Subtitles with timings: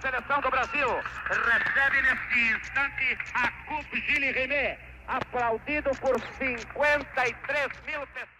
[0.00, 0.88] seleção do Brasil.
[1.28, 8.36] Recebe neste instante a Coupe Gilles René, aplaudido por 53 mil pessoas.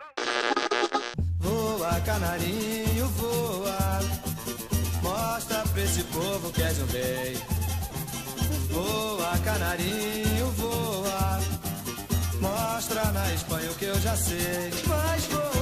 [1.41, 4.01] Voa, canarinho, voa.
[5.03, 7.37] Mostra pra esse povo que és um rei.
[8.71, 11.41] Voa, canarinho, voa.
[12.41, 14.71] Mostra na Espanha o que eu já sei.
[14.87, 15.56] Mas voa.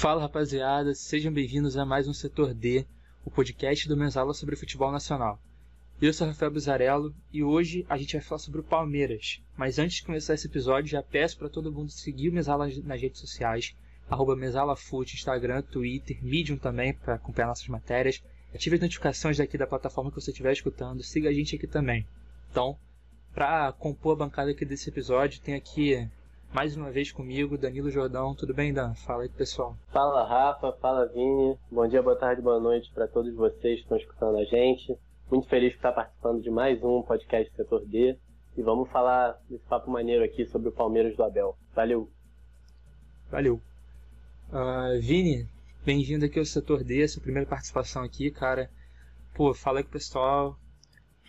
[0.00, 2.86] Fala rapaziada, sejam bem-vindos a mais um Setor D,
[3.22, 5.38] o podcast do Mensala sobre futebol nacional.
[6.00, 9.42] Eu sou Rafael Bizarello e hoje a gente vai falar sobre o Palmeiras.
[9.58, 12.98] Mas antes de começar esse episódio, já peço para todo mundo seguir o Mesala nas
[12.98, 13.76] redes sociais,
[14.08, 18.22] arroba Instagram, Twitter, Medium também, para acompanhar nossas matérias.
[18.54, 22.06] Ative as notificações daqui da plataforma que você estiver escutando, siga a gente aqui também.
[22.50, 22.74] Então,
[23.34, 26.08] para compor a bancada aqui desse episódio, tem aqui
[26.52, 28.34] mais uma vez comigo, Danilo Jordão.
[28.34, 28.94] Tudo bem, Dan?
[28.94, 29.76] Fala aí pessoal.
[29.92, 30.72] Fala, Rafa.
[30.80, 31.56] Fala, Vini.
[31.70, 34.96] Bom dia, boa tarde, boa noite para todos vocês que estão escutando a gente.
[35.30, 38.16] Muito feliz de estar participando de mais um podcast Setor D.
[38.56, 41.56] E vamos falar desse papo maneiro aqui sobre o Palmeiras do Abel.
[41.72, 42.10] Valeu!
[43.30, 43.60] Valeu!
[44.52, 45.46] Uh, Vini,
[45.84, 48.68] bem-vindo aqui ao Setor D, sua primeira participação aqui, cara.
[49.34, 50.58] Pô, fala aí com o pessoal.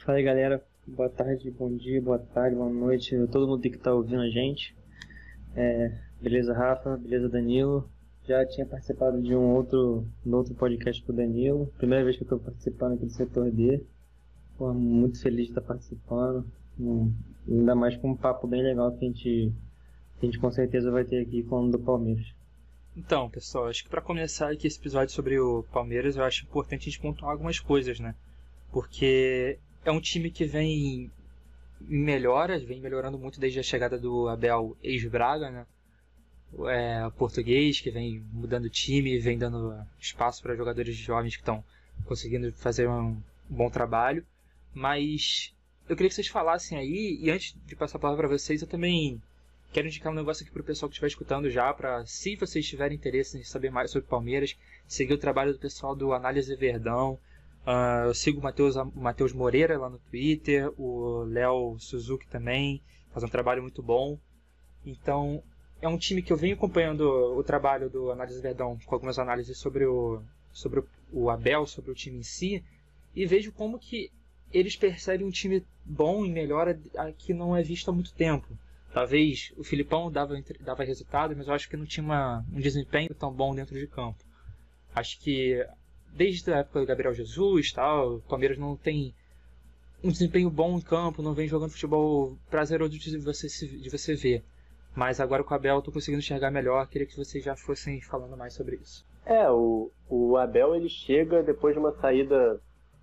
[0.03, 0.66] Fala aí, galera.
[0.88, 3.16] Boa tarde, bom dia, boa tarde, boa noite.
[3.31, 4.75] Todo mundo que está ouvindo a gente.
[5.55, 6.97] É, beleza, Rafa?
[6.97, 7.89] Beleza, Danilo?
[8.27, 11.67] Já tinha participado de um outro, um outro podcast com o Danilo.
[11.77, 13.83] Primeira vez que eu estou participando aqui do setor D.
[14.57, 16.45] Pô, muito feliz de estar participando.
[16.79, 17.11] Um,
[17.47, 19.52] ainda mais com um papo bem legal que a gente,
[20.19, 22.33] que a gente com certeza vai ter aqui falando do Palmeiras.
[22.95, 26.81] Então, pessoal, acho que para começar aqui esse episódio sobre o Palmeiras, eu acho importante
[26.81, 28.16] a gente pontuar algumas coisas, né?
[28.72, 31.09] Porque é um time que vem
[31.88, 35.66] melhora, vem melhorando muito desde a chegada do Abel ex-Braga, né?
[36.68, 41.64] É, português que vem mudando time, vem dando espaço para jogadores jovens que estão
[42.06, 43.18] conseguindo fazer um
[43.50, 44.25] bom trabalho.
[44.74, 45.53] Mas
[45.88, 48.68] eu queria que vocês falassem aí, e antes de passar a palavra para vocês, eu
[48.68, 49.22] também
[49.72, 52.68] quero indicar um negócio aqui para o pessoal que estiver escutando já, para se vocês
[52.68, 57.18] tiverem interesse em saber mais sobre Palmeiras, seguir o trabalho do pessoal do Análise Verdão,
[57.66, 63.29] Uh, eu sigo o Matheus Moreira lá no Twitter, o Léo Suzuki também, faz um
[63.29, 64.17] trabalho muito bom.
[64.85, 65.44] Então,
[65.81, 69.57] é um time que eu venho acompanhando o trabalho do Análise Verdão com algumas análises
[69.57, 72.63] sobre o, sobre o Abel, sobre o time em si,
[73.16, 74.11] e vejo como que
[74.51, 76.75] eles percebem um time bom e melhor
[77.17, 78.57] que não é visto há muito tempo.
[78.93, 83.13] Talvez o Filipão dava, dava resultado, mas eu acho que não tinha uma, um desempenho
[83.16, 84.23] tão bom dentro de campo.
[84.93, 85.66] Acho que
[86.13, 89.13] desde a época do Gabriel Jesus tal, o Palmeiras não tem
[90.03, 94.44] um desempenho bom em campo, não vem jogando futebol prazeroso de você, de você ver.
[94.95, 98.01] Mas agora com o Abel eu tô conseguindo enxergar melhor, queria que vocês já fossem
[98.01, 99.05] falando mais sobre isso.
[99.25, 102.59] É, o, o Abel ele chega depois de uma saída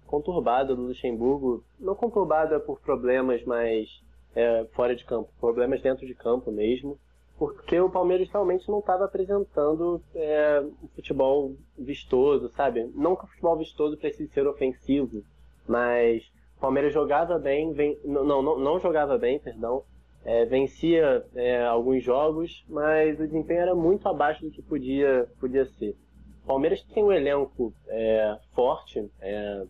[0.06, 3.88] conturbada do Luxemburgo, não conturbada por problemas, mas
[4.34, 6.98] é, fora de campo, problemas dentro de campo mesmo
[7.38, 12.91] porque o Palmeiras realmente não estava apresentando é, um futebol vistoso, sabe?
[12.94, 15.22] Não que o futebol vistoso precise ser ofensivo,
[15.66, 16.25] mas
[16.56, 17.72] o Palmeiras jogava bem,
[18.04, 19.84] não, não, não jogava bem, perdão,
[20.25, 25.65] é, vencia é, alguns jogos, mas o desempenho era muito abaixo do que podia, podia
[25.65, 25.97] ser.
[26.43, 29.65] O Palmeiras tem um elenco é, forte, é,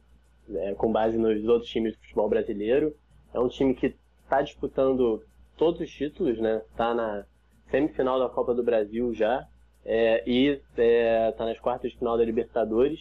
[0.54, 2.94] é, com base nos outros times do futebol brasileiro.
[3.34, 5.22] É um time que está disputando
[5.58, 6.62] todos os títulos, né?
[6.70, 7.26] Está na
[7.70, 9.46] semifinal da Copa do Brasil já,
[9.84, 13.00] é, e é, tá nas quartas de final da Libertadores.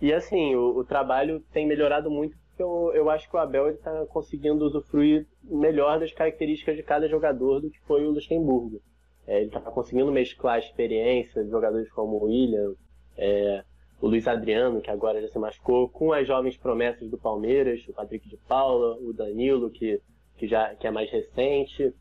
[0.00, 3.70] E assim, o, o trabalho tem melhorado muito, porque eu, eu acho que o Abel
[3.70, 8.80] está conseguindo usufruir melhor das características de cada jogador do que foi o Luxemburgo.
[9.26, 12.74] É, ele está conseguindo mesclar a experiência de jogadores como o William,
[13.16, 13.62] é,
[14.00, 17.92] o Luiz Adriano, que agora já se machucou, com as jovens promessas do Palmeiras, o
[17.92, 20.00] Patrick de Paula, o Danilo, que,
[20.36, 21.94] que já que é mais recente,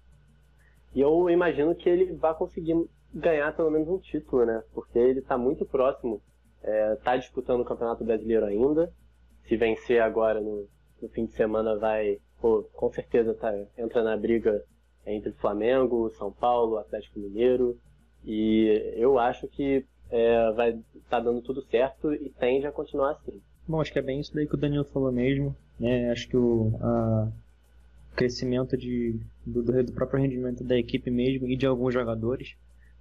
[0.93, 2.75] e eu imagino que ele vai conseguir
[3.13, 4.63] ganhar pelo menos um título, né?
[4.73, 6.21] Porque ele está muito próximo,
[6.97, 8.91] está é, disputando o Campeonato Brasileiro ainda.
[9.47, 10.67] Se vencer agora no,
[11.01, 14.63] no fim de semana, vai, pô, com certeza tá, entra na briga
[15.05, 17.77] entre Flamengo, São Paulo, Atlético Mineiro.
[18.23, 20.79] E eu acho que é, vai
[21.09, 23.41] tá dando tudo certo e tende a continuar assim.
[23.67, 25.55] Bom, acho que é bem isso daí que o Danilo falou mesmo.
[25.79, 26.11] Né?
[26.11, 27.31] Acho que o, a,
[28.15, 32.55] crescimento de, do, do, próprio rendimento da equipe mesmo e de alguns jogadores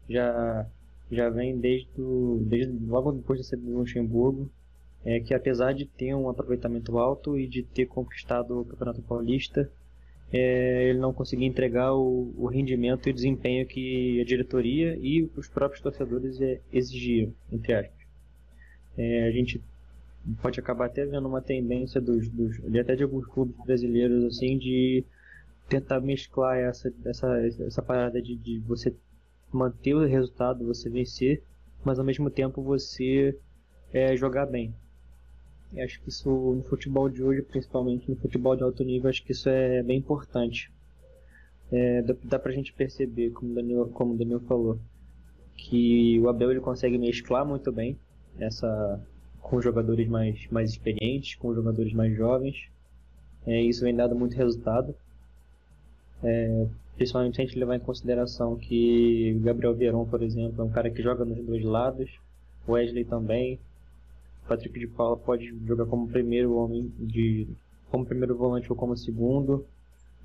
[0.08, 0.66] já,
[1.10, 4.50] já vem desde, do, desde logo depois da saída do Luxemburgo.
[5.04, 9.70] é que apesar de ter um aproveitamento alto e de ter conquistado o Campeonato Paulista,
[10.32, 15.48] é, ele não conseguia entregar o, o, rendimento e desempenho que a diretoria e os
[15.48, 18.06] próprios torcedores é, exigiam, entre aspas.
[18.96, 19.60] É, a gente
[20.42, 25.04] pode acabar até vendo uma tendência dos, dos até de alguns clubes brasileiros assim de
[25.68, 28.94] tentar mesclar essa essa, essa parada de, de você
[29.52, 31.42] manter o resultado, você vencer,
[31.84, 33.36] mas ao mesmo tempo você
[33.92, 34.74] é, jogar bem.
[35.78, 39.32] Acho que isso no futebol de hoje, principalmente no futebol de alto nível, acho que
[39.32, 40.70] isso é bem importante.
[41.70, 44.80] É, dá, dá pra gente perceber, como o Daniel, como Daniel falou,
[45.56, 47.96] que o Abel ele consegue mesclar muito bem
[48.38, 49.00] essa
[49.40, 52.68] com jogadores mais, mais experientes, com jogadores mais jovens.
[53.46, 54.94] É, isso vem dado muito resultado.
[56.22, 56.66] É,
[56.96, 60.90] principalmente se a gente levar em consideração que Gabriel Verón, por exemplo, é um cara
[60.90, 62.10] que joga nos dois lados,
[62.68, 63.58] Wesley também,
[64.46, 67.46] Patrick de Paula pode jogar como primeiro homem de
[67.90, 69.64] como primeiro volante ou como segundo.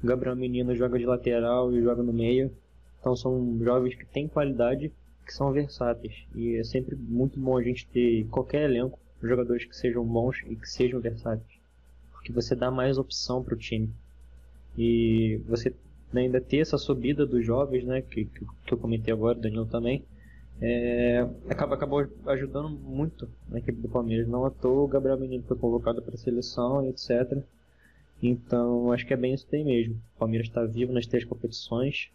[0.04, 2.52] Gabriel Menino joga de lateral e joga no meio.
[3.00, 4.92] Então são jovens que têm qualidade,
[5.26, 6.26] que são versáteis.
[6.36, 10.56] E é sempre muito bom a gente ter qualquer elenco, jogadores que sejam bons e
[10.56, 11.60] que sejam versáteis.
[12.12, 13.90] Porque você dá mais opção para o time.
[14.78, 15.74] E você
[16.14, 20.04] ainda ter essa subida dos jovens, né, que, que eu comentei agora, o Danilo também,
[20.62, 24.28] é, acaba, acabou ajudando muito na equipe do Palmeiras.
[24.28, 27.44] Não à toa o Gabriel Menino foi convocado para a seleção, etc.
[28.24, 29.96] Então acho que é bem isso aí mesmo.
[30.16, 32.10] O Palmeiras está vivo nas três competições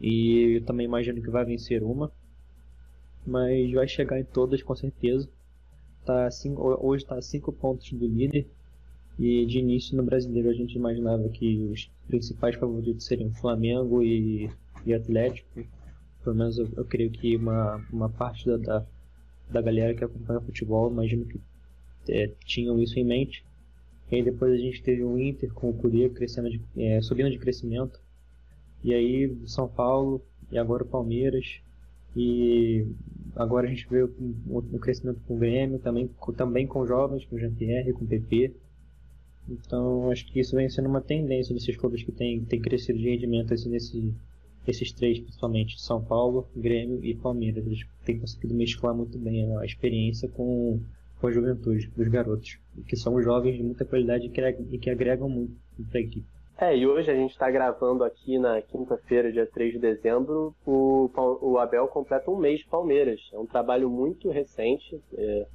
[0.00, 2.10] e eu também imagino que vai vencer uma,
[3.26, 5.28] mas vai chegar em todas com certeza.
[6.08, 8.46] Tá cinco, hoje está a 5 pontos do líder
[9.18, 14.50] e de início no brasileiro a gente imaginava que os principais favoritos seriam Flamengo e,
[14.86, 15.66] e Atlético
[16.24, 18.86] pelo menos eu, eu creio que uma, uma parte da,
[19.50, 21.38] da, galera que acompanha futebol, imagino que
[22.08, 23.44] é, tinham isso em mente.
[24.10, 27.30] E aí depois a gente teve o Inter com o Curia crescendo de, é, subindo
[27.30, 28.00] de crescimento.
[28.82, 31.60] E aí São Paulo e agora o Palmeiras.
[32.16, 32.86] E
[33.36, 37.38] agora a gente vê o, crescimento com o Grêmio, também, também com jovens, com o
[37.38, 38.52] Jean-Pierre, com o PP.
[39.48, 43.08] Então acho que isso vem sendo uma tendência desses clubes que têm tem crescido de
[43.08, 44.14] rendimento assim, nesse,
[44.66, 49.64] esses três, principalmente São Paulo, Grêmio e Palmeiras, eles têm conseguido mesclar muito bem a
[49.64, 50.80] experiência com,
[51.18, 54.90] com a juventude dos garotos, que são jovens de muita qualidade e que, e que
[54.90, 55.54] agregam muito
[55.88, 56.37] para a equipe.
[56.60, 61.08] É, e hoje a gente está gravando aqui na quinta-feira, dia 3 de dezembro, o,
[61.40, 63.20] o Abel completa um mês de Palmeiras.
[63.32, 65.46] É um trabalho muito recente é,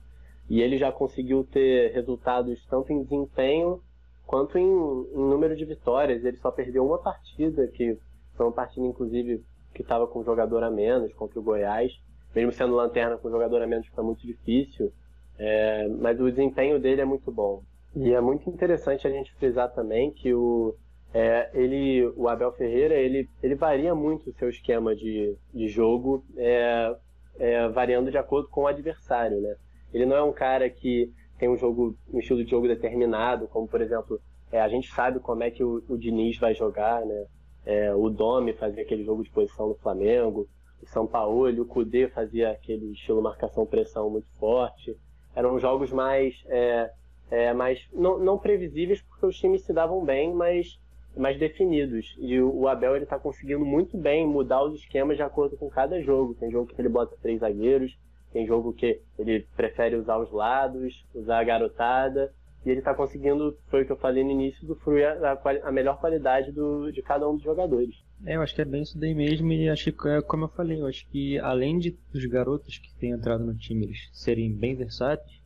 [0.49, 3.81] e ele já conseguiu ter resultados tanto em desempenho
[4.25, 6.23] quanto em, em número de vitórias.
[6.23, 7.97] Ele só perdeu uma partida, que
[8.37, 11.91] foi uma partida, inclusive, que estava com jogador a menos contra o Goiás.
[12.33, 14.89] Mesmo sendo lanterna com jogador a menos, foi muito difícil.
[15.37, 17.61] É, mas o desempenho dele é muito bom.
[17.93, 20.75] E é muito interessante a gente frisar também que o,
[21.13, 26.25] é, ele, o Abel Ferreira ele, ele varia muito o seu esquema de, de jogo,
[26.35, 26.95] é,
[27.37, 29.39] é, variando de acordo com o adversário.
[29.39, 29.55] Né?
[29.93, 33.67] Ele não é um cara que tem um jogo, um estilo de jogo determinado, como
[33.67, 34.19] por exemplo,
[34.51, 37.25] é, a gente sabe como é que o, o Diniz vai jogar, né?
[37.65, 40.49] É, o Domi fazia aquele jogo de posição no Flamengo,
[40.81, 44.97] o São Paulo, o Cudê fazia aquele estilo marcação-pressão muito forte.
[45.33, 50.77] Eram jogos mais, é, mais não, não, previsíveis porque os times se davam bem, mas
[51.15, 52.15] mais definidos.
[52.17, 56.01] E o, Abel ele está conseguindo muito bem mudar os esquemas de acordo com cada
[56.01, 56.35] jogo.
[56.35, 57.97] Tem jogo que ele bota três zagueiros,
[58.31, 62.33] tem jogo que ele prefere usar os lados, usar a garotada
[62.65, 64.77] e ele está conseguindo, foi o que eu falei no início, do
[65.21, 67.95] a, a, a melhor qualidade do, de cada um dos jogadores.
[68.25, 70.49] É, eu acho que é bem isso daí mesmo e acho que, é, como eu
[70.49, 74.53] falei, eu acho que além de dos garotos que têm entrado no time eles serem
[74.53, 75.41] bem versáteis,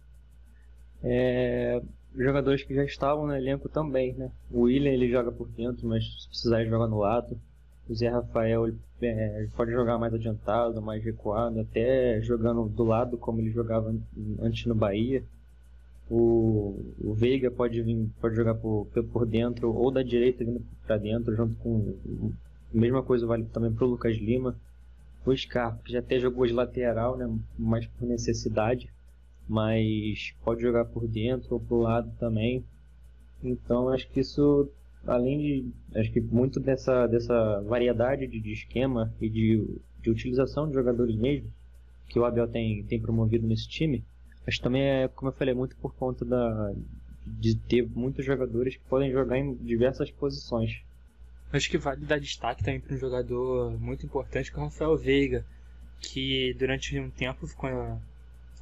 [1.03, 1.81] é,
[2.15, 4.31] jogadores que já estavam no elenco também, né?
[4.51, 7.39] O William ele joga por dentro, mas se precisar ele joga no lado.
[7.89, 13.17] O Zé Rafael ele, é, pode jogar mais adiantado, mais recuado, até jogando do lado
[13.17, 13.95] como ele jogava
[14.41, 15.23] antes no Bahia.
[16.09, 20.97] O, o Veiga pode vir, pode jogar por, por dentro ou da direita vindo para
[20.97, 21.95] dentro, junto com
[22.73, 24.55] mesma coisa vale também para o Lucas Lima.
[25.25, 28.89] O Scarpa, que já até jogou de lateral, né, mais por necessidade,
[29.47, 32.63] mas pode jogar por dentro ou pro lado também.
[33.43, 34.69] Então acho que isso,
[35.05, 40.67] além de, acho que muito dessa, dessa variedade de, de esquema e de, de utilização
[40.67, 41.51] de jogadores mesmo,
[42.09, 44.03] que o Abel tem, tem promovido nesse time,
[44.47, 46.73] Acho que também é, como eu falei, muito por conta da,
[47.25, 50.81] de ter muitos jogadores que podem jogar em diversas posições.
[51.51, 54.97] Acho que vale dar destaque também para um jogador muito importante que é o Rafael
[54.97, 55.45] Veiga,
[55.99, 57.69] que durante um tempo ficou,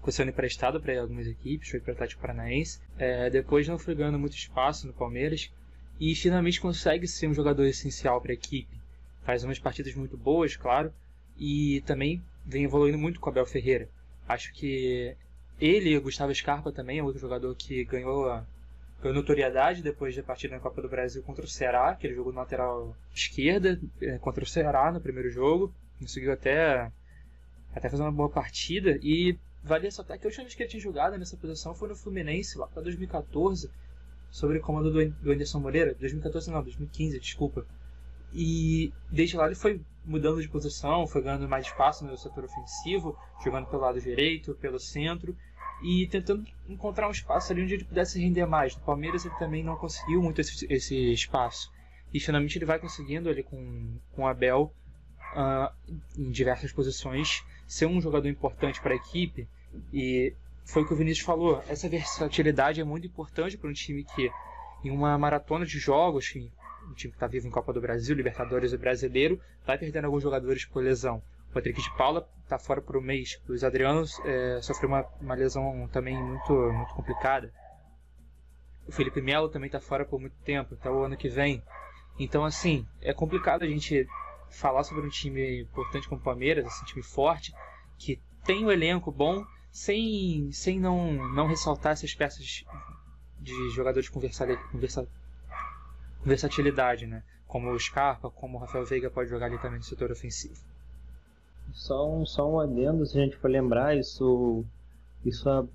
[0.05, 2.79] ficou sendo emprestado para algumas equipes, foi para o Atlético Paranaense.
[2.97, 5.51] É, depois não foi ganhando muito espaço no Palmeiras
[5.99, 8.79] e finalmente consegue ser um jogador essencial para a equipe.
[9.23, 10.93] Faz umas partidas muito boas, claro,
[11.39, 13.89] e também vem evoluindo muito com o Abel Ferreira.
[14.27, 15.15] Acho que
[15.59, 18.25] ele e o Gustavo Scarpa também é outro jogador que ganhou,
[19.01, 22.31] ganhou notoriedade depois da partida na Copa do Brasil contra o Ceará, que ele jogou
[22.31, 25.73] na lateral esquerda é, contra o Ceará no primeiro jogo.
[25.99, 26.91] Conseguiu até,
[27.73, 29.35] até fazer uma boa partida e
[29.65, 32.55] Vale ressaltar que a última vez que ele tinha jogado nessa posição foi no Fluminense,
[32.55, 33.71] lá para 2014,
[34.29, 35.95] sobre o comando do Anderson Moreira.
[35.95, 37.65] 2014 não, 2015, desculpa.
[38.31, 43.17] E desde lá ele foi mudando de posição, foi ganhando mais espaço no setor ofensivo,
[43.43, 45.35] jogando pelo lado direito, pelo centro
[45.81, 48.75] e tentando encontrar um espaço ali onde ele pudesse render mais.
[48.75, 51.71] No Palmeiras ele também não conseguiu muito esse, esse espaço.
[52.13, 54.71] E finalmente ele vai conseguindo ali com, com Abel
[55.33, 55.73] uh,
[56.15, 59.47] em diversas posições ser um jogador importante para a equipe
[59.93, 60.33] e
[60.65, 64.31] foi o que o Vinícius falou, essa versatilidade é muito importante para um time que,
[64.83, 68.73] em uma maratona de jogos, um time que está vivo em Copa do Brasil, Libertadores
[68.73, 71.21] e Brasileiro, vai perdendo alguns jogadores por lesão.
[71.49, 73.39] O Patrick de Paula está fora por um mês.
[73.45, 77.51] O Luiz Adriano é, sofreu uma, uma lesão também muito, muito complicada.
[78.87, 81.63] O Felipe Melo também está fora por muito tempo, até o ano que vem.
[82.19, 84.07] Então, assim, é complicado a gente
[84.49, 87.53] falar sobre um time importante como o Palmeiras, assim, um time forte,
[87.97, 89.43] que tem um elenco bom,
[89.75, 92.63] sem, sem não, não ressaltar essas peças
[93.41, 97.21] de jogadores com, versa, com, versa, com versatilidade, né?
[97.45, 100.55] Como o Scarpa, como o Rafael Veiga pode jogar ali também no setor ofensivo.
[101.73, 104.63] Só um, só um adendo, se a gente for lembrar, isso,
[105.25, 105.65] isso há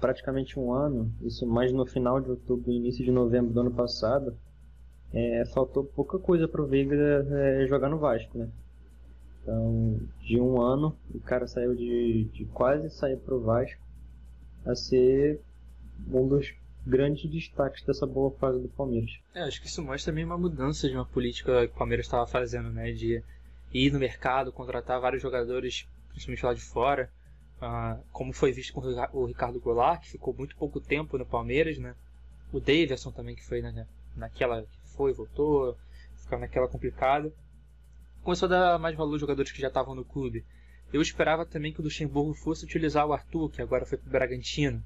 [0.00, 4.34] praticamente um ano, isso mais no final de outubro, início de novembro do ano passado,
[5.12, 8.48] é, faltou pouca coisa para o Veiga é, jogar no Vasco, né?
[9.42, 13.80] Então, de um ano, o cara saiu de, de quase sair para o Vasco
[14.64, 15.40] a ser
[16.12, 16.54] um dos
[16.86, 19.10] grandes destaques dessa boa fase do Palmeiras.
[19.34, 22.26] É, acho que isso mostra também uma mudança de uma política que o Palmeiras estava
[22.26, 22.92] fazendo, né?
[22.92, 23.22] De
[23.72, 27.10] ir no mercado, contratar vários jogadores, principalmente lá de fora,
[27.62, 28.80] uh, como foi visto com
[29.12, 31.94] o Ricardo Goulart, que ficou muito pouco tempo no Palmeiras, né?
[32.52, 35.76] O Davidson também, que foi né, naquela que foi, voltou,
[36.16, 37.32] ficou naquela complicada
[38.22, 40.44] começou a dar mais valor aos jogadores que já estavam no clube.
[40.92, 44.10] Eu esperava também que o Luxemburgo fosse utilizar o Arthur, que agora foi para o
[44.10, 44.82] Bragantino,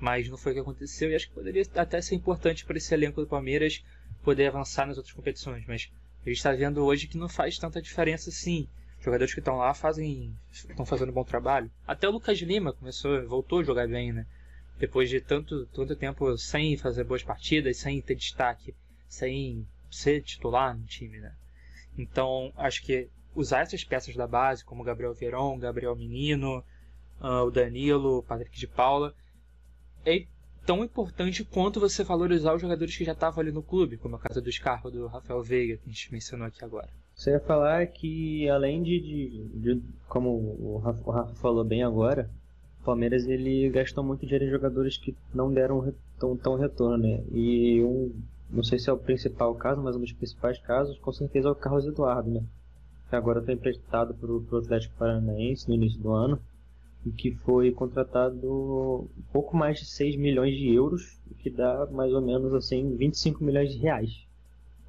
[0.00, 2.92] mas não foi o que aconteceu e acho que poderia até ser importante para esse
[2.92, 3.84] elenco do Palmeiras
[4.22, 5.90] poder avançar nas outras competições, mas
[6.24, 8.66] a gente está vendo hoje que não faz tanta diferença assim.
[8.98, 11.70] Os jogadores que estão lá fazem estão fazendo um bom trabalho.
[11.86, 14.26] Até o Lucas Lima começou, voltou a jogar bem, né?
[14.78, 18.74] Depois de tanto, tanto tempo sem fazer boas partidas, sem ter destaque,
[19.06, 21.32] sem ser titular no time, né?
[21.96, 26.64] Então, acho que usar essas peças da base, como Gabriel Verón, Gabriel Menino,
[27.20, 29.14] uh, o Danilo, o Patrick de Paula,
[30.04, 30.26] é
[30.64, 34.18] tão importante quanto você valorizar os jogadores que já estavam ali no clube, como a
[34.18, 36.88] casa do Scarpa, do Rafael Veiga, que a gente mencionou aqui agora.
[37.14, 41.82] Você ia falar que, além de, de, de como o Rafa, o Rafa, falou bem
[41.82, 42.28] agora,
[42.80, 47.22] o Palmeiras ele gastou muito dinheiro em jogadores que não deram tão, tão retorno, né?
[47.30, 48.12] E um
[48.54, 51.50] não sei se é o principal caso, mas um dos principais casos, com certeza é
[51.50, 52.42] o Carlos Eduardo, né?
[53.10, 56.40] Que agora está emprestado para o Atlético Paranaense no início do ano
[57.04, 61.86] e que foi contratado um pouco mais de 6 milhões de euros, o que dá
[61.90, 64.24] mais ou menos assim 25 milhões de reais.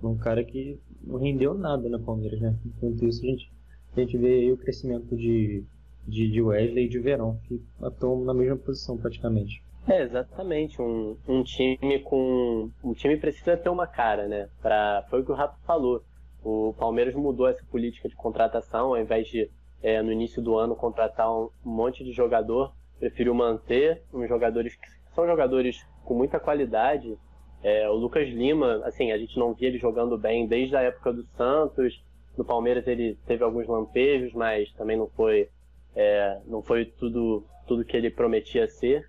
[0.03, 2.55] Um cara que não rendeu nada na Palmeiras, né?
[2.63, 3.51] Enquanto isso a gente,
[3.95, 5.63] a gente vê o crescimento de,
[6.07, 9.64] de, de Wesley e de Verão, que atuam na mesma posição praticamente.
[9.88, 10.82] É, exatamente.
[10.82, 12.72] Um, um time com.
[12.84, 14.50] Um time precisa ter uma cara, né?
[14.62, 16.04] Pra, foi o que o Rafa falou.
[16.44, 19.50] O Palmeiras mudou essa política de contratação, ao invés de,
[19.82, 24.88] é, no início do ano, contratar um monte de jogador, preferiu manter uns jogadores que
[25.13, 27.18] são jogadores com muita qualidade.
[27.63, 31.12] É, o Lucas Lima, assim, a gente não via ele jogando bem desde a época
[31.12, 32.04] do Santos.
[32.38, 35.50] No Palmeiras ele teve alguns lampejos, mas também não foi,
[35.96, 39.08] é, não foi tudo, tudo que ele prometia ser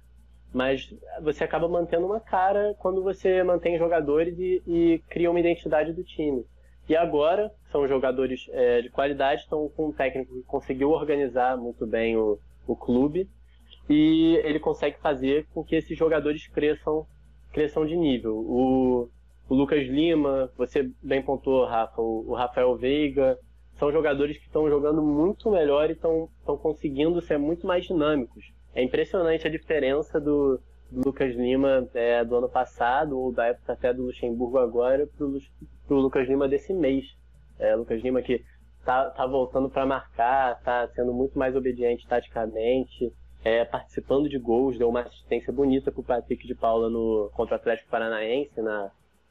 [0.56, 5.92] mas você acaba mantendo uma cara quando você mantém jogadores e, e cria uma identidade
[5.92, 6.46] do time.
[6.88, 11.86] E agora são jogadores é, de qualidade, estão com um técnico que conseguiu organizar muito
[11.86, 13.28] bem o, o clube
[13.86, 17.06] e ele consegue fazer com que esses jogadores cresçam,
[17.52, 18.36] cresçam de nível.
[18.38, 19.10] O,
[19.50, 23.38] o Lucas Lima, você bem pontuou, Rafa, o, o Rafael Veiga,
[23.74, 26.30] são jogadores que estão jogando muito melhor e estão
[26.62, 28.55] conseguindo ser muito mais dinâmicos.
[28.76, 33.72] É impressionante a diferença do, do Lucas Lima é, do ano passado, ou da época
[33.72, 35.40] até do Luxemburgo agora, pro,
[35.86, 37.06] pro Lucas Lima desse mês.
[37.58, 38.44] É, Lucas Lima que
[38.84, 43.10] tá, tá voltando para marcar, tá sendo muito mais obediente taticamente.
[43.42, 47.54] é, participando de gols, deu uma assistência bonita para o Patrick de Paula no, contra
[47.54, 48.90] o Atlético Paranaense na,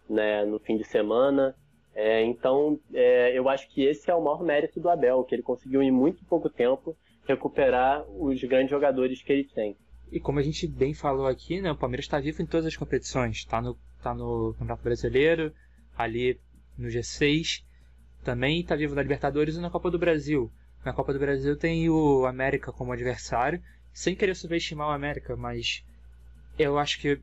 [0.10, 1.54] né, no fim de semana.
[1.94, 5.44] É, então, é, eu acho que esse é o maior mérito do Abel, que ele
[5.44, 6.96] conseguiu em muito pouco tempo
[7.28, 9.76] recuperar os grandes jogadores que ele tem.
[10.12, 12.76] E como a gente bem falou aqui, né, o Palmeiras está vivo em todas as
[12.76, 13.38] competições.
[13.38, 15.54] Está no, tá no Campeonato Brasileiro,
[15.98, 16.40] ali
[16.78, 17.64] no G6,
[18.24, 20.52] também está vivo na Libertadores e na Copa do Brasil.
[20.84, 23.62] Na Copa do Brasil tem o América como adversário,
[23.94, 25.84] sem querer subestimar o América, mas
[26.58, 27.20] eu acho que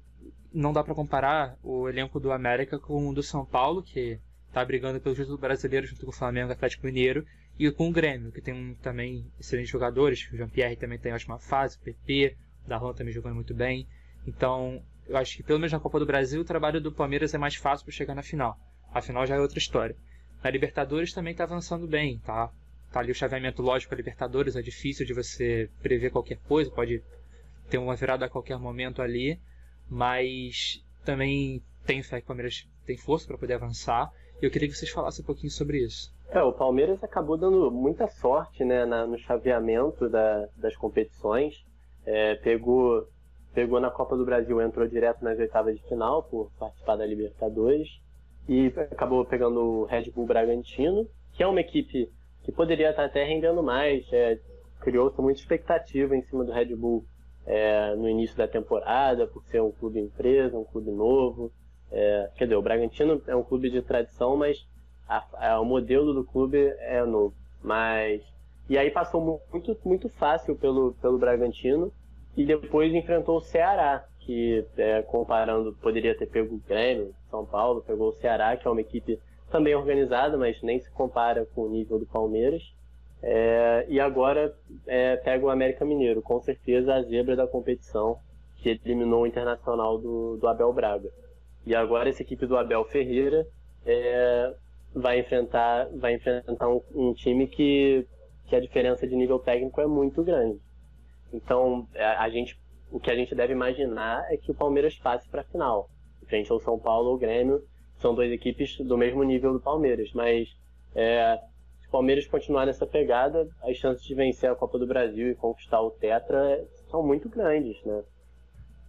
[0.53, 4.19] não dá para comparar o elenco do América com o do São Paulo, que
[4.49, 7.27] está brigando pelo título brasileiro junto com o Flamengo e Atlético Mineiro,
[7.59, 11.77] e com o Grêmio, que tem também excelentes jogadores, o Jean-Pierre também tem ótima fase,
[11.77, 13.87] o PP, o Darlan também jogando muito bem.
[14.27, 17.39] Então, eu acho que pelo menos na Copa do Brasil o trabalho do Palmeiras é
[17.39, 18.59] mais fácil para chegar na final.
[18.93, 19.97] A final já é outra história.
[20.43, 22.51] Na Libertadores também está avançando bem, tá?
[22.91, 27.03] Tá ali o chaveamento lógico a Libertadores, é difícil de você prever qualquer coisa, pode
[27.71, 29.41] ter uma virada a qualquer momento ali,
[29.89, 34.11] mas também tem fé que o Palmeiras tem força para poder avançar.
[34.41, 36.13] E eu queria que vocês falassem um pouquinho sobre isso.
[36.35, 41.63] É, o Palmeiras acabou dando muita sorte né, na, no chaveamento da, das competições.
[42.07, 43.07] É, pegou,
[43.53, 48.01] pegou na Copa do Brasil, entrou direto nas oitavas de final por participar da Libertadores
[48.49, 52.11] e acabou pegando o Red Bull Bragantino, que é uma equipe
[52.43, 54.11] que poderia estar até rendendo mais.
[54.11, 54.39] É,
[54.81, 57.05] Criou-se muita expectativa em cima do Red Bull
[57.47, 61.53] é, no início da temporada, por ser um clube empresa, um clube novo.
[61.91, 64.67] É, quer dizer, o Bragantino é um clube de tradição, mas
[65.09, 67.35] a, a, o modelo do clube é novo.
[67.63, 68.23] Mas
[68.69, 71.93] e aí passou muito, muito fácil pelo, pelo Bragantino
[72.37, 77.83] e depois enfrentou o Ceará, que é, comparando, poderia ter pego o Grêmio, São Paulo,
[77.83, 79.19] pegou o Ceará, que é uma equipe
[79.51, 82.63] também organizada, mas nem se compara com o nível do Palmeiras.
[83.23, 84.57] É, e agora
[84.87, 88.19] é, pega o América Mineiro, com certeza a zebra da competição,
[88.57, 91.11] que eliminou o Internacional do, do Abel Braga.
[91.67, 93.47] E agora essa equipe do Abel Ferreira
[93.85, 94.55] é,
[94.95, 98.07] vai enfrentar, vai enfrentar um, um time que,
[98.47, 100.61] que a diferença de nível técnico é muito grande.
[101.33, 102.61] Então, a, a gente
[102.93, 105.89] o que a gente deve imaginar é que o Palmeiras passe para a final,
[106.27, 107.63] frente ao São Paulo ou Grêmio,
[107.97, 110.55] são duas equipes do mesmo nível do Palmeiras, mas
[110.95, 111.39] é,
[111.81, 115.35] se o Palmeiras continuar nessa pegada, as chances de vencer a Copa do Brasil e
[115.35, 118.03] conquistar o Tetra são muito grandes, né?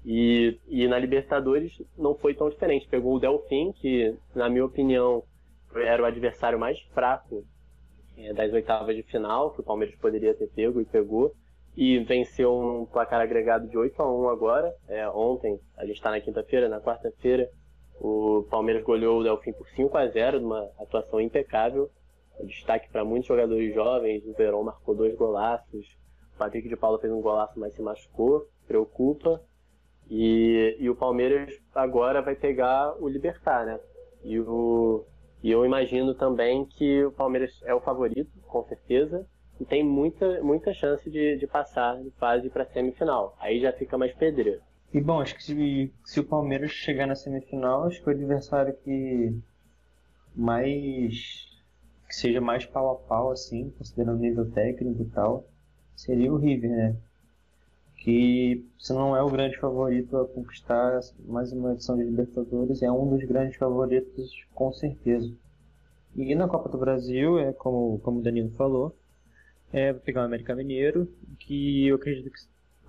[0.06, 2.90] E, e na Libertadores não foi tão diferente.
[2.90, 5.24] Pegou o Delfim, que, na minha opinião,
[5.76, 7.44] era o adversário mais fraco
[8.18, 11.34] é, das oitavas de final, que o Palmeiras poderia ter pego e pegou
[11.76, 14.76] e venceu um placar agregado de 8 a 1 agora.
[14.88, 17.50] É, ontem, a gente está na quinta-feira, na quarta-feira,
[18.00, 21.90] o Palmeiras goleou o Delfim por 5 a 0 numa atuação impecável.
[22.44, 25.98] Destaque para muitos jogadores jovens, o Verón marcou dois golaços,
[26.34, 29.42] o Patrick de Paula fez um golaço, mas se machucou, preocupa.
[30.10, 33.80] E, e o Palmeiras agora vai pegar o Libertar, né?
[34.24, 35.06] E, o,
[35.44, 39.28] e eu imagino também que o Palmeiras é o favorito, com certeza,
[39.60, 43.36] e tem muita, muita chance de, de passar de fase para semifinal.
[43.40, 44.62] Aí já fica mais pedreiro.
[44.94, 48.74] E bom, acho que se, se o Palmeiras chegar na semifinal, acho que o adversário
[48.84, 49.38] que
[50.34, 51.52] mais
[52.08, 55.46] que seja mais pau a pau assim, considerando o nível técnico e tal,
[55.96, 56.96] seria o River, né?
[58.04, 62.92] Que se não é o grande favorito a conquistar mais uma edição de Libertadores, é
[62.92, 65.32] um dos grandes favoritos com certeza.
[66.14, 68.94] E na Copa do Brasil, é como, como o Danilo falou,
[69.72, 71.08] é pegar o América Mineiro,
[71.40, 72.40] que eu acredito que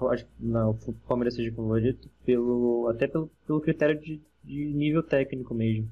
[0.09, 5.55] acho, não, o Palmeiras seja favorito, pelo, até pelo, pelo critério de, de nível técnico
[5.55, 5.89] mesmo.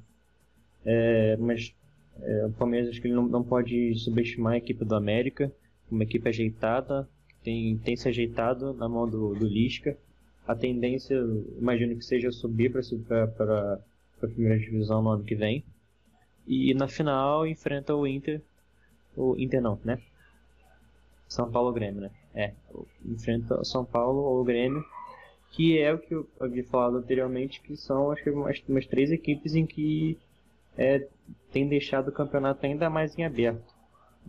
[0.85, 1.73] É, mas
[2.21, 5.53] é, o Palmeiras acho que ele não, não pode subestimar a equipe do América,
[5.89, 7.09] uma equipe ajeitada,
[7.43, 9.97] tem, tem se ajeitado na mão do, do Lisca.
[10.47, 11.17] A tendência,
[11.59, 13.79] imagino que seja subir para
[14.23, 15.65] a primeira divisão no ano que vem.
[16.47, 18.43] E na final enfrenta o Inter,
[19.17, 20.01] o Inter não, né?
[21.29, 22.11] São Paulo ou Grêmio, né?
[22.35, 22.53] É,
[23.05, 24.85] enfrenta São Paulo ou Grêmio,
[25.53, 29.11] que é o que eu havia falado anteriormente, que são acho que umas, umas três
[29.13, 30.19] equipes em que
[30.77, 31.07] é,
[31.53, 33.73] tem deixado o campeonato ainda mais em aberto.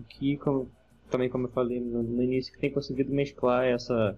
[0.09, 0.69] Que, como,
[1.09, 4.17] também como eu falei no, no início, que tem conseguido mesclar essa,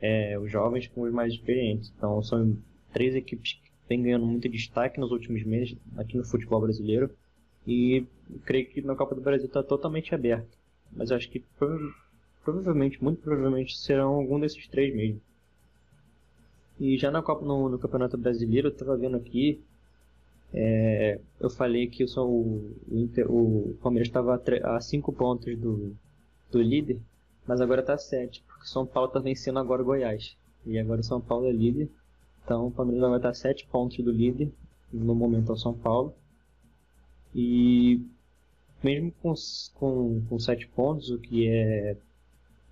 [0.00, 1.92] é, os jovens com os mais experientes.
[1.96, 2.56] Então são
[2.92, 7.10] três equipes que vêm ganhando muito destaque nos últimos meses aqui no futebol brasileiro.
[7.66, 8.06] E
[8.44, 10.56] creio que na Copa do Brasil está totalmente aberto.
[10.92, 11.42] Mas acho que
[12.44, 15.20] provavelmente, muito provavelmente, serão algum desses três mesmo.
[16.78, 19.60] E já na Copa, no, no Campeonato Brasileiro, eu estava vendo aqui,
[20.52, 25.96] é, eu falei que sou o, Inter, o Palmeiras estava a 5 pontos do,
[26.56, 26.98] do líder,
[27.46, 30.36] mas agora está a 7, porque São Paulo está vencendo agora o Goiás.
[30.64, 31.88] E agora São Paulo é líder.
[32.44, 34.50] Então o Palmeiras vai estar 7 pontos do líder.
[34.92, 36.14] No momento é o São Paulo.
[37.34, 38.00] E
[38.82, 39.34] mesmo com,
[39.74, 41.96] com, com 7 pontos, o que é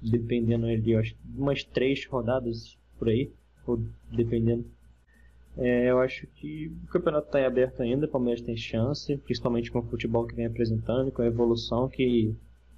[0.00, 3.30] dependendo ali, acho umas 3 rodadas por aí,
[3.66, 4.64] ou dependendo.
[5.56, 9.78] É, eu acho que o campeonato está aberto ainda, o Palmeiras tem chance, principalmente com
[9.78, 12.34] o futebol que vem apresentando, com a evolução que,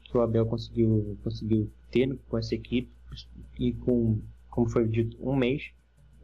[0.09, 2.91] que o Abel conseguiu, conseguiu ter com essa equipe.
[3.59, 4.19] E com,
[4.51, 5.71] como foi dito, um mês.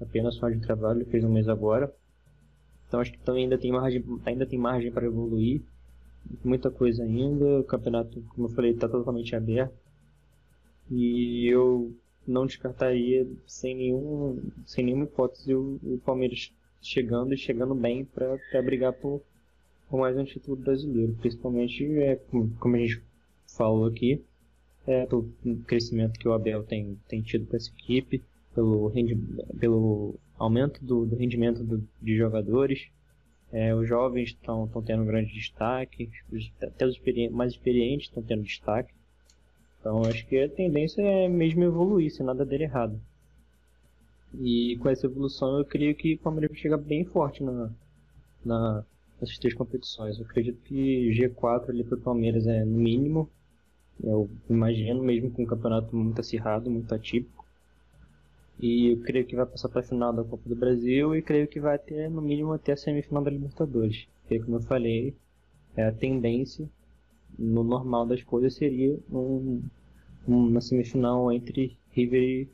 [0.01, 1.92] Apenas só de trabalho, fez um mês agora.
[2.87, 5.62] Então acho que também ainda tem margem, ainda tem margem para evoluir,
[6.45, 7.61] muita coisa ainda.
[7.61, 9.75] O campeonato, como eu falei, está totalmente aberto.
[10.90, 11.95] E eu
[12.27, 18.37] não descartaria sem nenhum, sem nenhuma hipótese o, o Palmeiras chegando e chegando bem para
[18.62, 19.23] brigar por,
[19.88, 22.16] por mais um título brasileiro, principalmente é,
[22.59, 23.03] como a gente
[23.57, 24.23] falou aqui,
[24.87, 25.29] é, pelo
[25.67, 28.23] crescimento que o Abel tem, tem tido com essa equipe,
[28.55, 29.17] pelo, rendi,
[29.59, 32.88] pelo aumento do, do rendimento do, de jogadores.
[33.53, 36.11] É, os jovens estão tendo um grande destaque,
[36.61, 38.93] até os experi mais experientes estão tendo destaque.
[39.79, 43.01] Então acho que a tendência é mesmo evoluir, se nada der errado.
[44.41, 47.71] E com essa evolução eu creio que o Palmeiras vai chegar bem forte na,
[48.45, 48.85] na,
[49.21, 50.19] nessas três competições.
[50.19, 53.29] Eu acredito que G4 ali para o Palmeiras é no mínimo.
[54.03, 57.45] Eu imagino, mesmo com um campeonato muito acirrado, muito atípico.
[58.61, 61.49] E eu creio que vai passar para a final da Copa do Brasil e creio
[61.49, 64.07] que vai ter no mínimo até a semifinal da Libertadores.
[64.21, 65.15] Porque como eu falei,
[65.77, 66.69] é a tendência
[67.39, 69.63] no normal das coisas seria um,
[70.27, 72.49] uma semifinal entre River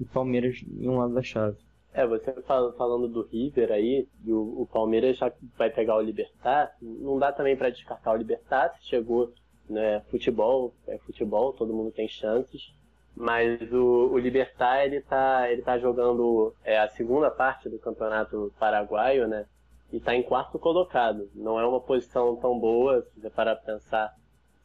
[0.00, 1.58] e Palmeiras em um lado da chave.
[1.94, 7.18] É, você falando do River aí, o, o Palmeiras já vai pegar o Libertar, não
[7.18, 9.34] dá também para descartar o Libertar, chegou,
[9.68, 12.72] né, futebol, é futebol, todo mundo tem chances,
[13.14, 18.52] mas o, o Libertar ele tá, ele tá jogando é, a segunda parte do campeonato
[18.58, 19.46] paraguaio, né,
[19.92, 21.28] e está em quarto colocado.
[21.34, 24.14] Não é uma posição tão boa, se você parar para pensar,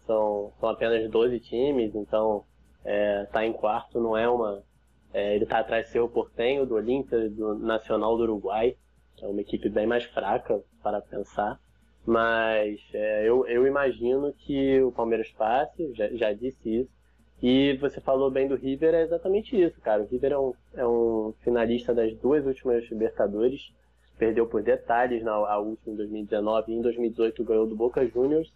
[0.05, 2.45] são, são apenas 12 times, então
[2.79, 4.63] está é, tá em quarto, não é uma.
[5.13, 8.75] É, ele está atrás do seu Portenho, do Olímpia, do Nacional do Uruguai,
[9.21, 11.59] é uma equipe bem mais fraca para pensar.
[12.07, 16.97] Mas é, eu, eu imagino que o Palmeiras passe, já, já disse isso.
[17.43, 20.03] E você falou bem do River, é exatamente isso, cara.
[20.03, 23.73] O River é um, é um finalista das duas últimas Libertadores
[24.17, 28.51] perdeu por detalhes na a última em 2019 e em 2018 ganhou do Boca Juniors.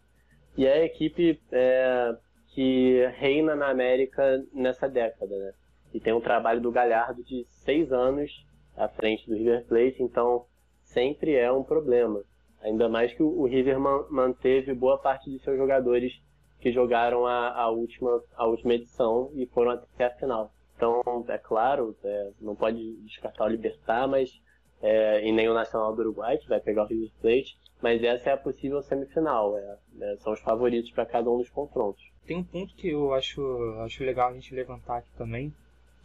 [0.57, 2.15] E é a equipe é,
[2.47, 5.53] que reina na América nessa década, né?
[5.93, 8.45] E tem um trabalho do Galhardo de seis anos
[8.77, 10.45] à frente do River Plate, então
[10.83, 12.23] sempre é um problema.
[12.61, 16.21] Ainda mais que o River manteve boa parte de seus jogadores
[16.59, 20.51] que jogaram a, a, última, a última edição e foram até a final.
[20.75, 24.39] Então, é claro, é, não pode descartar o Libertar, mas
[24.81, 28.29] é, e nem o Nacional do Uruguai, que vai pegar o River Plate, mas essa
[28.29, 32.03] é a possível semifinal, é, é, são os favoritos para cada um dos confrontos.
[32.25, 33.41] Tem um ponto que eu acho,
[33.83, 35.53] acho legal a gente levantar aqui também,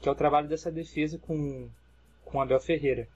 [0.00, 1.68] que é o trabalho dessa defesa com,
[2.24, 3.08] com Abel Ferreira,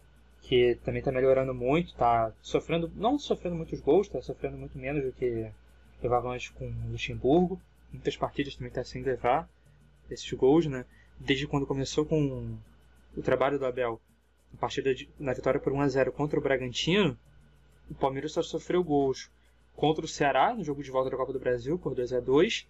[0.43, 5.05] que também está melhorando muito, está sofrendo, não sofrendo muitos gols, está sofrendo muito menos
[5.05, 5.51] do que
[6.03, 7.61] levava antes com o Luxemburgo,
[7.93, 9.49] muitas partidas também está sem levar
[10.11, 10.85] esses gols, né?
[11.19, 12.57] Desde quando começou com
[13.17, 14.01] o trabalho do Abel,
[14.53, 17.17] na partida de, na vitória por 1 a 0 contra o Bragantino,
[17.91, 19.31] o Palmeiras só sofreu gols
[19.77, 22.67] contra o Ceará no jogo de volta da Copa do Brasil por 2 a 2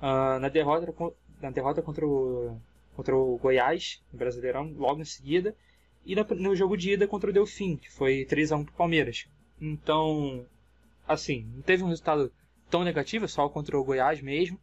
[0.00, 0.92] uh, na derrota
[1.40, 2.56] na derrota contra o
[2.94, 5.56] contra o Goiás no Brasileirão logo em seguida
[6.04, 8.76] e no jogo de ida contra o Delfim que foi 3 a 1 para o
[8.76, 9.26] Palmeiras
[9.60, 10.46] então
[11.06, 12.32] assim não teve um resultado
[12.70, 14.58] tão negativo só contra o Goiás mesmo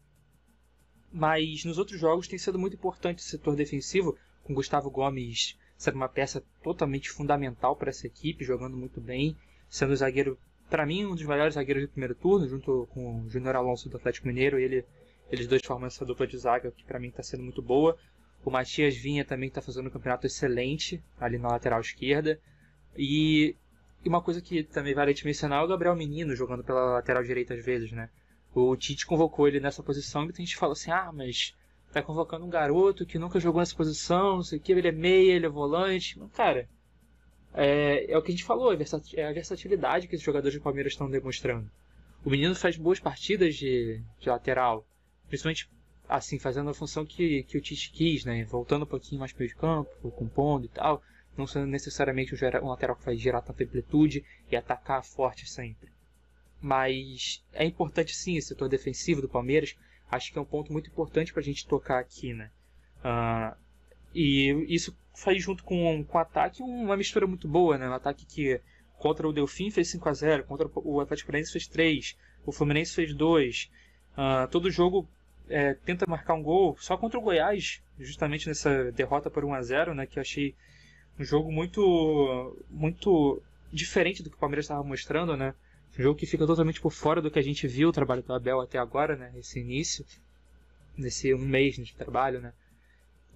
[1.11, 5.95] mas nos outros jogos tem sido muito importante o setor defensivo com Gustavo Gomes sendo
[5.95, 9.35] uma peça totalmente fundamental para essa equipe, jogando muito bem,
[9.69, 10.37] sendo o zagueiro,
[10.69, 13.95] para mim, um dos melhores zagueiros do primeiro turno, junto com o Júnior Alonso do
[13.95, 14.83] Atlético Mineiro, ele,
[15.31, 17.97] eles dois formam essa dupla de zaga que para mim está sendo muito boa.
[18.43, 22.39] O Matias Vinha também está fazendo um campeonato excelente ali na lateral esquerda.
[22.97, 23.55] E,
[24.05, 27.53] uma coisa que também vale te mencionar é o Gabriel Menino jogando pela lateral direita
[27.53, 28.09] às vezes, né?
[28.53, 31.55] O Tite convocou ele nessa posição e a gente fala assim: ah, mas
[31.91, 34.91] tá convocando um garoto que nunca jogou nessa posição, não sei o que, ele é
[34.91, 36.17] meia, ele é volante.
[36.17, 36.67] Mas, cara,
[37.53, 40.93] é, é o que a gente falou, é a versatilidade que os jogadores do Palmeiras
[40.93, 41.69] estão demonstrando.
[42.23, 44.85] O menino faz boas partidas de, de lateral,
[45.27, 45.69] principalmente
[46.09, 48.43] assim, fazendo a função que, que o Tite quis, né?
[48.43, 51.03] Voltando um pouquinho mais para o campo, compondo e tal.
[51.37, 55.91] Não sendo necessariamente um, lateral que vai gerar tanta amplitude e atacar forte sempre.
[56.59, 59.77] Mas é importante sim esse setor defensivo do Palmeiras,
[60.11, 62.49] acho que é um ponto muito importante para a gente tocar aqui, né?
[62.99, 63.55] Uh,
[64.13, 67.87] e isso faz junto com, com o ataque uma mistura muito boa, né?
[67.87, 68.59] Um ataque que
[68.97, 72.95] contra o Delfim fez 5 a 0 contra o Atlético Paranaense fez 3, o Fluminense
[72.95, 73.63] fez 2.
[73.63, 75.07] Uh, ah, todo jogo
[75.49, 79.61] é, tenta marcar um gol, só contra o Goiás, justamente nessa derrota por 1 a
[79.61, 80.05] 0 né?
[80.05, 80.55] Que eu achei
[81.19, 85.53] um jogo muito, muito diferente do que o Palmeiras estava mostrando, né?
[85.97, 88.33] Um jogo que fica totalmente por fora do que a gente viu o trabalho do
[88.33, 89.33] Abel até agora, né?
[89.35, 90.05] Esse início,
[90.97, 92.53] nesse um mês de trabalho, né?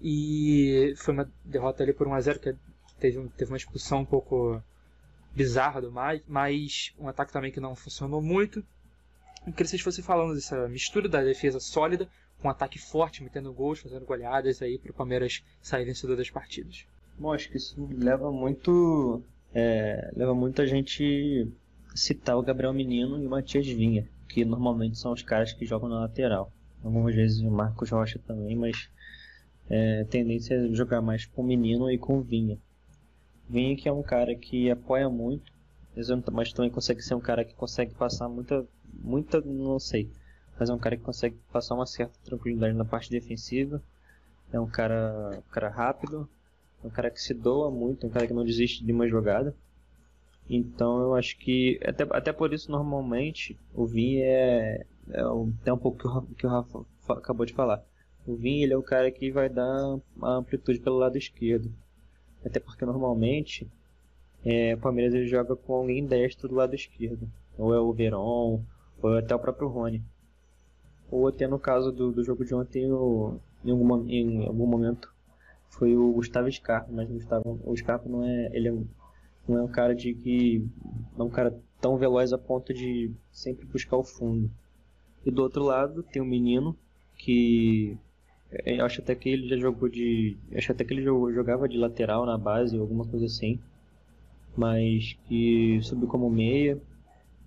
[0.00, 2.54] E foi uma derrota ali por 1x0, que
[2.98, 4.62] teve, teve uma expulsão um pouco
[5.34, 8.64] bizarra do Mike, mas um ataque também que não funcionou muito.
[9.46, 12.08] Eu queria que vocês fossem falando dessa mistura da defesa sólida
[12.40, 16.30] com um ataque forte, metendo gols, fazendo goleadas aí para o Palmeiras sair vencedor das
[16.30, 16.86] partidas.
[17.18, 19.22] Bom, acho que isso leva muito,
[19.54, 21.46] é, leva muito a gente
[21.94, 25.88] citar o Gabriel Menino e o Matias Vinha, que normalmente são os caras que jogam
[25.88, 26.50] na lateral.
[26.82, 28.90] Algumas vezes o Marcos Rocha também, mas
[29.70, 32.58] é, tendência é jogar mais com o Menino e com o Vinha.
[33.48, 35.52] Vinha que é um cara que apoia muito,
[36.32, 38.66] mas também consegue ser um cara que consegue passar muita,
[39.04, 40.10] muita, não sei,
[40.58, 43.82] mas é um cara que consegue passar uma certa tranquilidade na parte defensiva.
[44.52, 46.28] É um cara, um cara rápido,
[46.82, 49.54] é um cara que se doa muito, um cara que não desiste de uma jogada.
[50.48, 55.20] Então eu acho que, até, até por isso normalmente, o Vim é, é
[55.60, 57.82] até um pouco que o, que o Rafa acabou de falar.
[58.26, 61.70] O Vim ele é o cara que vai dar a amplitude pelo lado esquerdo.
[62.44, 63.66] Até porque normalmente
[64.44, 67.28] é, o Palmeiras ele joga com alguém destro do lado esquerdo.
[67.56, 68.62] Ou é o Veron,
[69.12, 70.02] é até o próprio Rony.
[71.10, 75.12] Ou até no caso do, do jogo de ontem, o, em, algum, em algum momento,
[75.68, 78.74] foi o Gustavo Scarpa, mas o, Gustavo, o Scarpa não é, ele é
[79.46, 80.66] não é um cara de que
[81.18, 84.50] é um cara tão veloz a ponto de sempre buscar o fundo.
[85.24, 86.76] E do outro lado tem um menino
[87.18, 87.96] que
[88.50, 91.76] é, eu acho até que ele já jogou de, acho até que ele jogava de
[91.76, 93.58] lateral na base, alguma coisa assim,
[94.56, 96.78] mas que subiu como meia.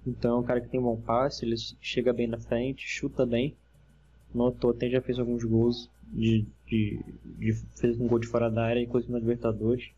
[0.08, 3.54] Então um cara que tem bom passe, ele chega bem na frente, chuta bem.
[4.34, 7.00] Notou até já fez alguns gols de, de,
[7.38, 9.90] de fez um gol de fora da área, inclusive na Libertadores.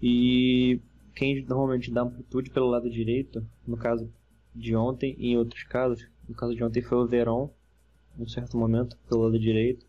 [0.00, 0.78] E
[1.14, 4.08] quem normalmente dá amplitude pelo lado direito, no caso
[4.54, 7.48] de ontem e em outros casos, no caso de ontem foi o Verón,
[8.18, 9.84] em certo momento, pelo lado direito.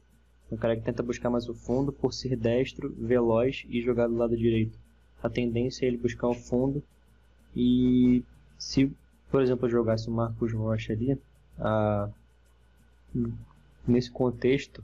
[0.52, 4.15] Um cara que tenta buscar mais o fundo por ser destro, veloz e jogar do
[4.15, 4.78] lado direito.
[5.21, 6.82] A tendência é ele buscar o fundo
[7.56, 8.23] e
[8.58, 8.91] se,
[9.29, 11.19] por exemplo, jogasse o Marcos Rocha ali,
[13.87, 14.83] nesse contexto,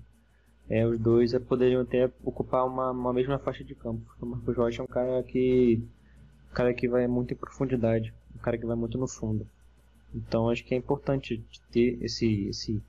[0.69, 4.01] é, os dois poderiam até ocupar uma, uma mesma faixa de campo.
[4.21, 5.81] O Marcos Rocha é um cara que
[6.53, 9.45] cara que vai muito em profundidade, um cara que vai muito no fundo.
[10.13, 12.81] Então acho que é importante ter esse, esse,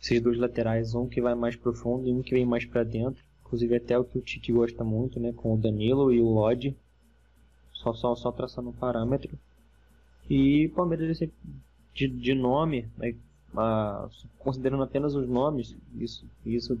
[0.00, 3.22] esses dois laterais, um que vai mais profundo e um que vem mais para dentro.
[3.44, 6.76] Inclusive até o que o Tite gosta muito, né, com o Danilo e o Lodge.
[7.72, 9.36] Só, só, só traçando um parâmetro.
[10.28, 11.18] E o Palmeiras
[11.94, 13.14] de, de nome, né,
[14.38, 16.78] considerando apenas os nomes, isso, isso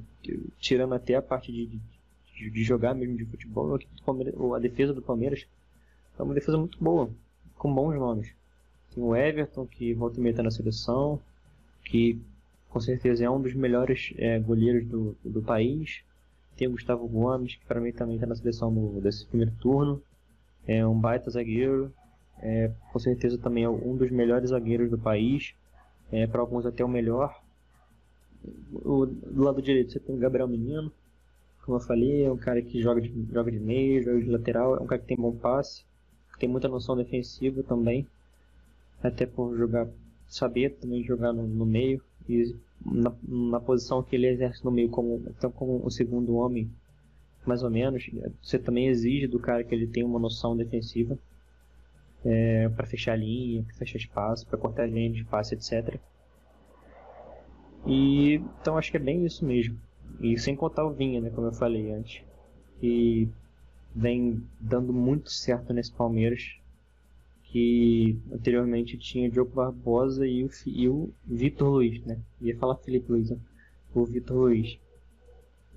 [0.58, 3.78] tirando até a parte de, de, de jogar mesmo de futebol,
[4.54, 5.46] a defesa do Palmeiras
[6.18, 7.10] é uma defesa muito boa,
[7.56, 8.32] com bons nomes.
[8.94, 11.20] Tem o Everton, que volta e meia tá na seleção,
[11.84, 12.20] que
[12.68, 16.02] com certeza é um dos melhores é, goleiros do, do país.
[16.56, 20.02] Tem o Gustavo Gomes, que para mim também está na seleção no, desse primeiro turno.
[20.66, 21.92] É um baita zagueiro.
[22.40, 25.54] É, com certeza também é um dos melhores zagueiros do país.
[26.10, 27.40] É, para alguns até o melhor.
[28.72, 30.92] O, do lado direito você tem o Gabriel Menino,
[31.64, 34.76] como eu falei, é um cara que joga de, joga de meio, joga de lateral,
[34.76, 35.82] é um cara que tem bom passe
[36.38, 38.06] tem muita noção defensiva também,
[39.02, 39.88] até por jogar,
[40.28, 44.88] saber também jogar no, no meio e na, na, posição que ele exerce no meio
[44.88, 46.70] como então como o segundo homem,
[47.44, 48.08] mais ou menos,
[48.42, 51.18] você também exige do cara que ele tenha uma noção defensiva
[52.24, 55.98] é, para fechar linha, para fechar espaço, para cortar linha de passe, etc.
[57.86, 59.78] E então acho que é bem isso mesmo.
[60.20, 62.22] E sem contar o Vinha, né, como eu falei antes.
[62.82, 63.28] E
[63.94, 66.56] vem dando muito certo nesse Palmeiras,
[67.44, 72.18] que anteriormente tinha Diogo Barbosa e o, e o Vitor Luiz, né?
[72.40, 73.38] Ia falar Felipe Luiz, né?
[73.94, 74.78] o Vitor Luiz.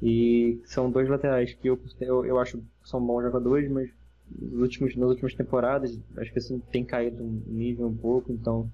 [0.01, 3.89] E são dois laterais que eu, eu, eu acho que são bons jogadores, mas
[4.39, 8.70] nos últimos, nas últimas temporadas acho que assim tem caído um nível um pouco, então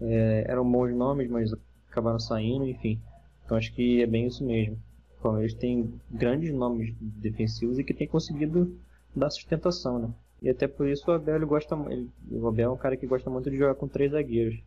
[0.00, 1.52] é, eram bons nomes, mas
[1.90, 2.98] acabaram saindo, enfim.
[3.44, 4.78] Então acho que é bem isso mesmo.
[5.18, 8.76] O Palmeiras tem grandes nomes defensivos e que tem conseguido
[9.14, 10.10] dar sustentação, né?
[10.40, 13.06] E até por isso o Abel ele gosta, ele, o Abel é um cara que
[13.06, 14.60] gosta muito de jogar com três zagueiros.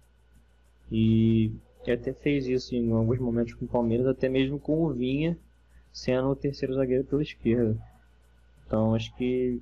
[0.91, 1.51] E
[1.85, 5.37] ele até fez isso em alguns momentos com o Palmeiras, até mesmo com o Vinha
[5.91, 7.77] sendo o terceiro zagueiro pela esquerda.
[8.65, 9.61] Então acho que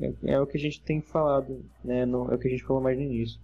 [0.00, 2.02] é, é o que a gente tem falado, né?
[2.02, 3.40] É o que a gente falou mais no início.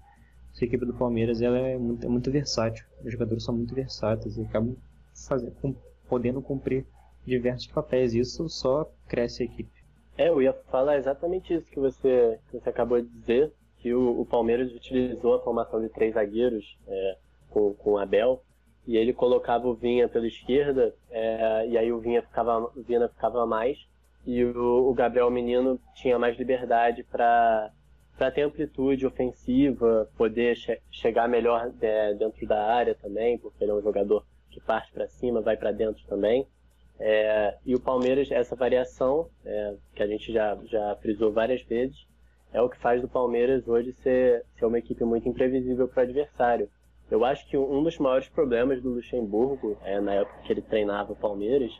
[0.54, 2.84] Essa equipe do Palmeiras ela é muito, é muito versátil.
[3.04, 4.76] Os jogadores são muito versáteis e acabam
[5.14, 5.74] fazendo, com,
[6.08, 6.84] podendo cumprir
[7.24, 8.14] diversos papéis.
[8.14, 9.70] Isso só cresce a equipe.
[10.16, 14.20] É, eu ia falar exatamente isso que você, que você acabou de dizer, que o,
[14.20, 17.16] o Palmeiras utilizou a formação de três zagueiros é,
[17.50, 18.42] com, com o Abel,
[18.84, 23.08] e ele colocava o Vinha pela esquerda, é, e aí o Vinha ficava, o Vinha
[23.08, 23.78] ficava mais,
[24.26, 27.72] e o, o Gabriel Menino tinha mais liberdade para
[28.18, 33.70] para ter amplitude ofensiva, poder che chegar melhor é, dentro da área também, porque ele
[33.70, 36.44] é um jogador que parte para cima, vai para dentro também.
[36.98, 42.08] É, e o Palmeiras, essa variação, é, que a gente já, já frisou várias vezes,
[42.52, 46.04] é o que faz do Palmeiras hoje ser, ser uma equipe muito imprevisível para o
[46.04, 46.68] adversário.
[47.08, 51.12] Eu acho que um dos maiores problemas do Luxemburgo, é, na época que ele treinava
[51.12, 51.72] o Palmeiras,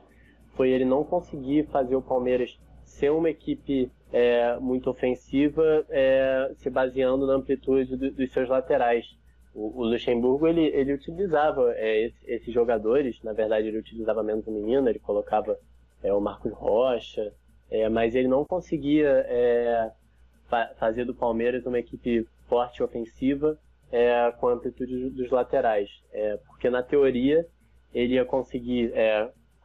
[0.59, 6.69] foi ele não conseguir fazer o Palmeiras ser uma equipe é, muito ofensiva, é, se
[6.69, 9.07] baseando na amplitude do, dos seus laterais.
[9.55, 14.49] O, o, Luxemburgo ele, ele utilizava é, esse, esses jogadores, na verdade ele utilizava menos
[14.49, 15.57] o menino, ele colocava
[16.03, 17.33] é, o Marcos Rocha,
[17.71, 19.93] é, mas ele não conseguia é,
[20.49, 23.57] fa fazer do Palmeiras uma equipe forte ofensiva
[24.39, 25.89] com a amplitude dos laterais,
[26.47, 27.47] porque na teoria
[27.95, 28.93] ele ia conseguir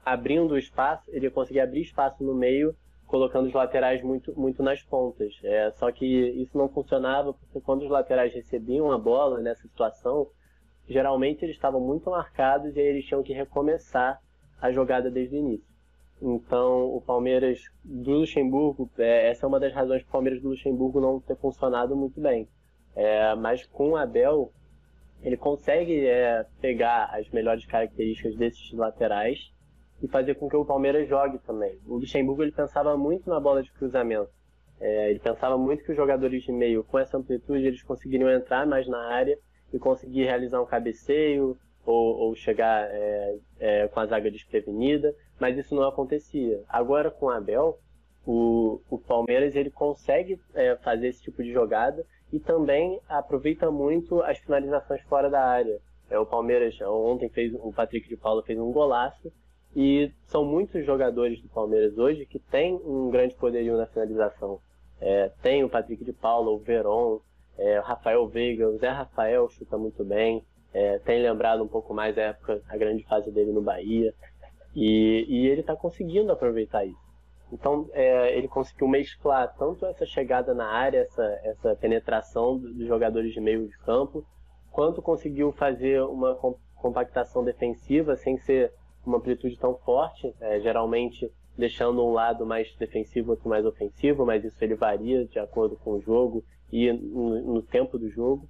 [0.06, 2.76] abrindo espaço, ele ia conseguir abrir espaço no meio
[3.14, 5.40] colocando os laterais muito, muito nas pontas.
[5.44, 10.28] É, só que isso não funcionava porque quando os laterais recebiam a bola nessa situação,
[10.88, 14.20] geralmente eles estavam muito marcados e aí eles tinham que recomeçar
[14.60, 15.74] a jogada desde o início.
[16.20, 21.00] Então, o Palmeiras do Luxemburgo, é, essa é uma das razões do Palmeiras do Luxemburgo
[21.00, 22.48] não ter funcionado muito bem.
[22.96, 24.52] É, mas com o Abel,
[25.22, 29.54] ele consegue é, pegar as melhores características desses laterais
[30.04, 31.80] e fazer com que o Palmeiras jogue também.
[31.88, 34.30] O Luxemburgo ele pensava muito na bola de cruzamento.
[34.80, 38.68] É, ele pensava muito que os jogadores de meio, com essa amplitude, eles conseguiriam entrar
[38.68, 39.40] mais na área
[39.72, 45.58] e conseguir realizar um cabeceio ou, ou chegar é, é, com a zaga desprevenida, mas
[45.58, 46.62] isso não acontecia.
[46.68, 47.80] Agora com o Abel,
[48.26, 54.22] o, o Palmeiras ele consegue é, fazer esse tipo de jogada e também aproveita muito
[54.22, 55.80] as finalizações fora da área.
[56.10, 59.32] É, o Palmeiras ontem fez, o Patrick de Paula fez um golaço
[59.76, 64.60] e são muitos jogadores do Palmeiras hoje que têm um grande poderio na finalização.
[65.02, 67.20] É, tem o Patrick de Paula, o Veron,
[67.58, 70.44] é, o Rafael Veiga, o Zé Rafael chuta muito bem.
[70.74, 74.14] É, tem lembrado um pouco mais a época, a grande fase dele no Bahia.
[74.76, 77.04] E, e ele está conseguindo aproveitar isso.
[77.52, 83.32] Então, é, ele conseguiu mesclar tanto essa chegada na área, essa, essa penetração dos jogadores
[83.32, 84.26] de meio de campo,
[84.72, 86.36] quanto conseguiu fazer uma
[86.76, 88.74] compactação defensiva sem ser
[89.06, 94.44] uma amplitude tão forte, é, geralmente deixando um lado mais defensivo, outro mais ofensivo, mas
[94.44, 98.48] isso ele varia de acordo com o jogo e no, no tempo do jogo.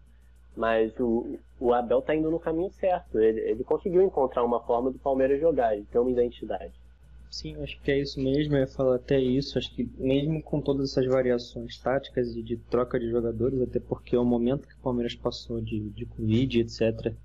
[0.55, 3.19] Mas o, o Abel está indo no caminho certo.
[3.19, 6.73] Ele, ele conseguiu encontrar uma forma do Palmeiras jogar, de ter uma identidade.
[7.31, 8.55] Sim, acho que é isso mesmo.
[8.55, 9.57] Eu ia falar até isso.
[9.57, 14.15] Acho que mesmo com todas essas variações táticas e de troca de jogadores, até porque
[14.15, 17.15] é o momento que o Palmeiras passou de, de Covid, etc.,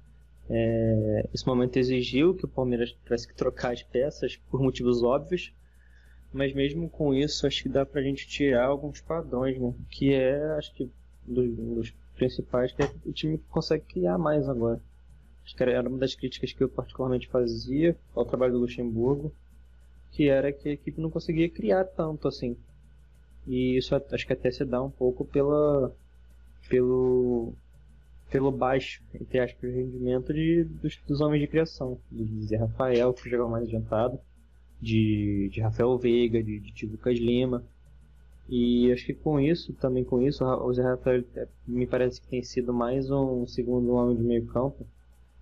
[0.51, 5.53] é, esse momento exigiu que o Palmeiras tivesse que trocar as peças por motivos óbvios,
[6.33, 9.75] mas mesmo com isso acho que dá pra gente tirar alguns padrões, né?
[9.91, 10.91] Que é, acho que,
[11.27, 14.81] um dos principais, que é o time que consegue criar mais agora.
[15.45, 19.33] Acho que era uma das críticas que eu particularmente fazia ao trabalho do Luxemburgo,
[20.13, 22.57] que era que a equipe não conseguia criar tanto assim.
[23.47, 25.95] E isso acho que até se dá um pouco pela,
[26.69, 27.55] pelo
[28.31, 31.99] pelo baixo, entre aspas, rendimento de, dos, dos homens de criação.
[32.11, 34.19] De Zé Rafael, que jogava mais adiantado,
[34.81, 37.65] de, de Rafael Veiga, de, de Lucas Lima.
[38.49, 42.29] E acho que com isso, também com isso, o Zé Rafael é, me parece que
[42.29, 44.87] tem sido mais um segundo homem de meio campo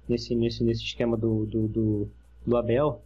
[0.09, 2.09] nesse, nesse, nesse esquema do, do, do,
[2.44, 3.03] do Abel.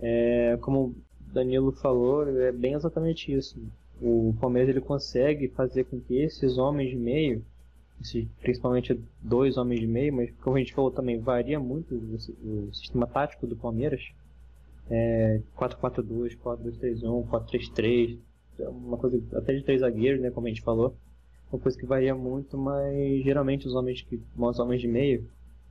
[0.00, 0.94] É, como o
[1.32, 3.58] Danilo falou, é bem exatamente isso.
[4.00, 7.44] O Palmeiras ele consegue fazer com que esses homens de meio
[8.40, 12.74] principalmente dois homens de meio, mas como a gente falou também, varia muito o, o
[12.74, 14.02] sistema tático do Palmeiras.
[14.90, 18.18] É, 4-4-2, 4-2-3-1, 4-3-3,
[18.68, 20.94] uma coisa até de três zagueiros, né, como a gente falou.
[21.52, 25.28] Uma coisa que varia muito, mas geralmente os homens que os homens de meio,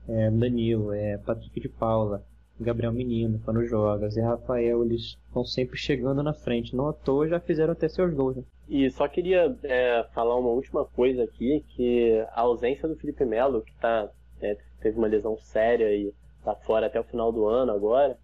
[0.07, 2.23] é, Danilo, é, Patrick de Paula,
[2.59, 6.75] Gabriel Menino, quando joga, Zé Rafael, eles estão sempre chegando na frente.
[6.75, 8.35] Não à toa já fizeram até seus gols.
[8.35, 8.43] Né?
[8.69, 13.63] E só queria é, falar uma última coisa aqui, que a ausência do Felipe Melo,
[13.63, 14.07] que tá,
[14.39, 18.15] é, teve uma lesão séria e está fora até o final do ano agora,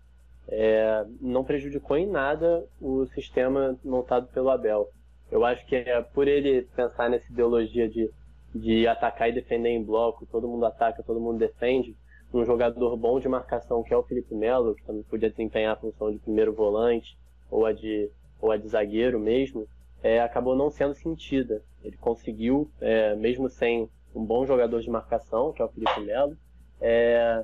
[0.47, 4.91] é, não prejudicou em nada o sistema montado pelo Abel.
[5.31, 8.11] Eu acho que é por ele pensar nessa ideologia de,
[8.53, 11.95] de atacar e defender em bloco, todo mundo ataca, todo mundo defende,
[12.31, 15.79] um jogador bom de marcação que é o Felipe Melo, que também podia desempenhar a
[15.79, 17.17] função de primeiro volante
[17.49, 19.67] ou a de, ou a de zagueiro mesmo,
[20.05, 21.63] é, acabou não sendo sentida.
[21.83, 26.37] Ele conseguiu, é, mesmo sem um bom jogador de marcação, que é o Felipe Melo,
[26.79, 27.43] é,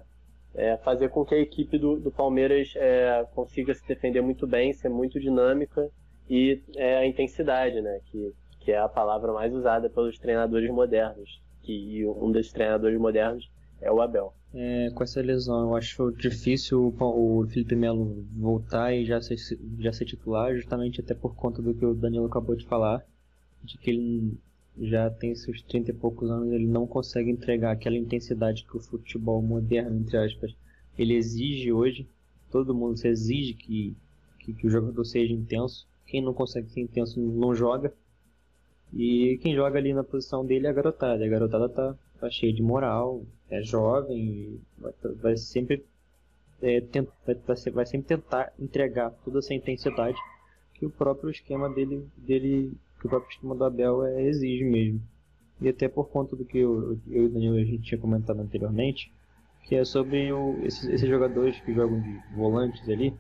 [0.54, 4.74] é, fazer com que a equipe do, do Palmeiras é, consiga se defender muito bem,
[4.74, 5.90] ser muito dinâmica
[6.30, 11.42] e é, a intensidade, né, que, que é a palavra mais usada pelos treinadores modernos,
[11.64, 13.52] que um desses treinadores modernos
[13.82, 14.36] é o Abel.
[14.54, 19.38] É, com essa lesão, eu acho difícil o, Felipe Melo voltar e já ser,
[19.80, 23.06] já ser titular, justamente até por conta do que o Danilo acabou de falar,
[23.64, 24.38] de que ele
[24.78, 28.82] já tem seus 30 e poucos anos, ele não consegue entregar aquela intensidade que o
[28.82, 30.54] futebol moderno, entre aspas,
[30.98, 32.08] ele exige hoje.
[32.50, 33.96] Todo mundo se exige que,
[34.40, 35.88] que, que o jogador seja intenso.
[36.06, 37.94] Quem não consegue ser intenso não joga.
[38.94, 41.24] E quem joga ali na posição dele é a garotada.
[41.24, 45.84] A garotada tá, tá cheia de moral, é jovem, vai, vai sempre
[46.62, 47.36] é, tenta, vai,
[47.74, 50.18] vai sempre tentar entregar toda essa intensidade
[50.76, 55.02] que o próprio esquema dele, dele que o próprio esquema do Abel é, exige mesmo.
[55.60, 58.40] E até por conta do que eu, eu e o Danilo a gente tinha comentado
[58.40, 59.12] anteriormente,
[59.64, 63.14] que é sobre o, esses, esses, jogadores que jogam de volantes ali,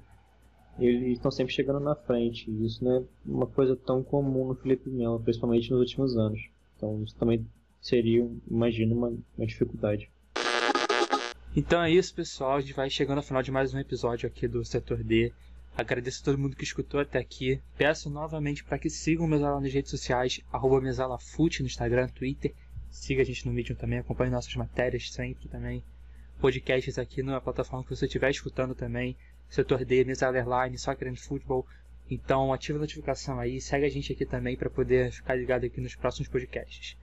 [0.79, 2.49] eles estão sempre chegando na frente.
[2.49, 6.39] E isso não é uma coisa tão comum no Felipe Melo, principalmente nos últimos anos.
[6.75, 7.45] Então isso também
[7.81, 10.09] seria, imagino, uma, uma dificuldade.
[11.55, 12.55] Então é isso, pessoal.
[12.55, 15.33] A gente vai chegando ao final de mais um episódio aqui do Setor D.
[15.75, 17.59] Agradeço a todo mundo que escutou até aqui.
[17.77, 22.53] Peço novamente para que sigam o Mesala nas redes sociais, arroba MesalaFute no Instagram, Twitter.
[22.89, 25.83] Siga a gente no Medium também, acompanhe nossas matérias sempre também.
[26.39, 29.15] Podcasts aqui na plataforma que você estiver escutando também.
[29.49, 31.65] Setor D, Mesala Airline, só querendo futebol.
[32.09, 35.79] Então ativa a notificação aí, segue a gente aqui também para poder ficar ligado aqui
[35.79, 36.97] nos próximos podcasts.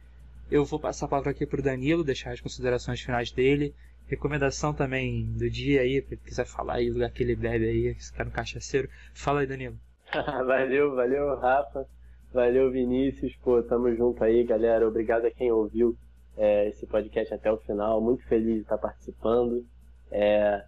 [0.51, 3.75] Eu vou passar a palavra aqui para o Danilo, deixar as considerações finais dele
[4.09, 8.11] Recomendação também do dia aí, quem quiser falar aí, lugar que ele bebe aí, esse
[8.11, 8.89] cara no cachaceiro.
[9.13, 9.77] Fala aí, Danilo.
[10.47, 11.87] valeu, valeu, Rafa.
[12.33, 13.37] Valeu, Vinícius.
[13.45, 14.89] Pô, tamo junto aí, galera.
[14.89, 15.95] Obrigado a quem ouviu
[16.39, 18.01] é, esse podcast até o final.
[18.01, 19.63] Muito feliz de estar participando.
[20.11, 20.65] É,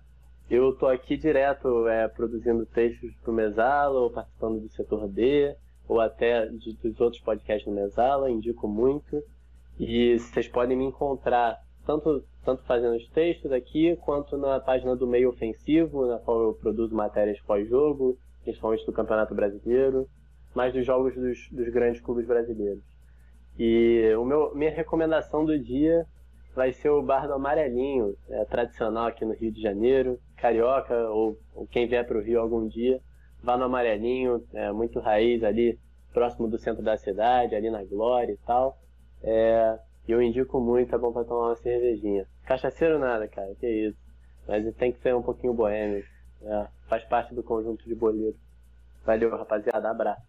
[0.50, 5.56] eu tô aqui direto é, produzindo textos pro Mesala, ou participando do setor D,
[5.88, 9.24] ou até de, dos outros podcasts do Mesala, indico muito.
[9.82, 15.06] E vocês podem me encontrar tanto, tanto fazendo os textos aqui, quanto na página do
[15.06, 20.06] Meio Ofensivo, na qual eu produzo matérias pós-jogo, principalmente do Campeonato Brasileiro,
[20.54, 22.84] mais dos jogos dos, dos grandes clubes brasileiros.
[23.58, 26.04] E o meu, minha recomendação do dia
[26.54, 31.38] vai ser o Bar do Amarelinho, é tradicional aqui no Rio de Janeiro, carioca ou,
[31.54, 33.00] ou quem vier para o Rio algum dia,
[33.42, 35.78] vá no Amarelinho, é muito raiz ali,
[36.12, 38.76] próximo do centro da cidade, ali na Glória e tal.
[39.22, 42.26] É, eu indico muito, é bom pra tomar uma cervejinha.
[42.44, 43.98] Cachaceiro nada, cara, que isso.
[44.46, 46.04] Mas tem que ser um pouquinho boêmio.
[46.42, 48.36] É, faz parte do conjunto de boleiro.
[49.04, 49.90] Valeu, rapaziada.
[49.90, 50.22] Abraço.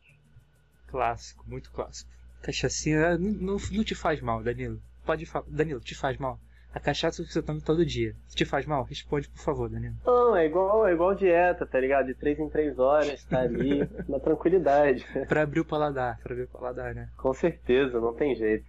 [0.87, 2.11] Clássico, muito clássico.
[2.41, 4.81] Cachaçinha não, não, não te faz mal, Danilo.
[5.05, 5.45] Pode falar.
[5.47, 6.39] Danilo, te faz mal.
[6.73, 8.15] A cachaça que você toma todo dia.
[8.29, 9.95] Te faz mal, responde por favor, Danilo.
[10.05, 12.07] Não, é igual, é igual dieta, tá ligado?
[12.07, 15.05] De 3 em 3 horas, tá ali, na tranquilidade.
[15.27, 17.09] pra abrir o paladar, pra abrir o paladar, né?
[17.17, 18.65] Com certeza, não tem jeito.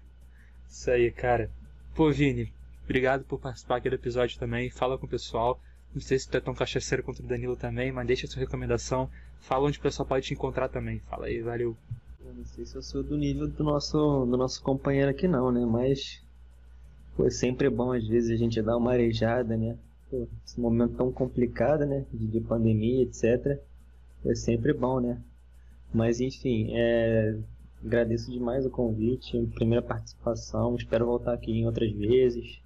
[0.72, 1.50] Isso aí, cara.
[1.94, 2.50] Pô, Vini,
[2.82, 4.70] obrigado por participar aqui do episódio também.
[4.70, 5.60] Fala com o pessoal.
[5.94, 8.40] Não sei se tu é tão cachaceiro quanto o Danilo também, mas deixa a sua
[8.40, 9.10] recomendação.
[9.42, 10.98] Fala onde o pessoal pode te encontrar também.
[11.00, 11.76] Fala aí, valeu.
[12.24, 15.52] Eu não sei se eu sou do nível do nosso, do nosso companheiro aqui não,
[15.52, 15.62] né?
[15.66, 16.22] Mas
[17.14, 19.76] pô, é sempre bom às vezes a gente dar uma arejada, né?
[20.10, 22.06] Pô, esse momento tão complicado, né?
[22.10, 23.60] De, de pandemia, etc.
[24.24, 25.20] É sempre bom, né?
[25.92, 27.36] Mas enfim, é,
[27.84, 30.76] Agradeço demais o convite, primeira participação.
[30.76, 32.60] Espero voltar aqui em outras vezes.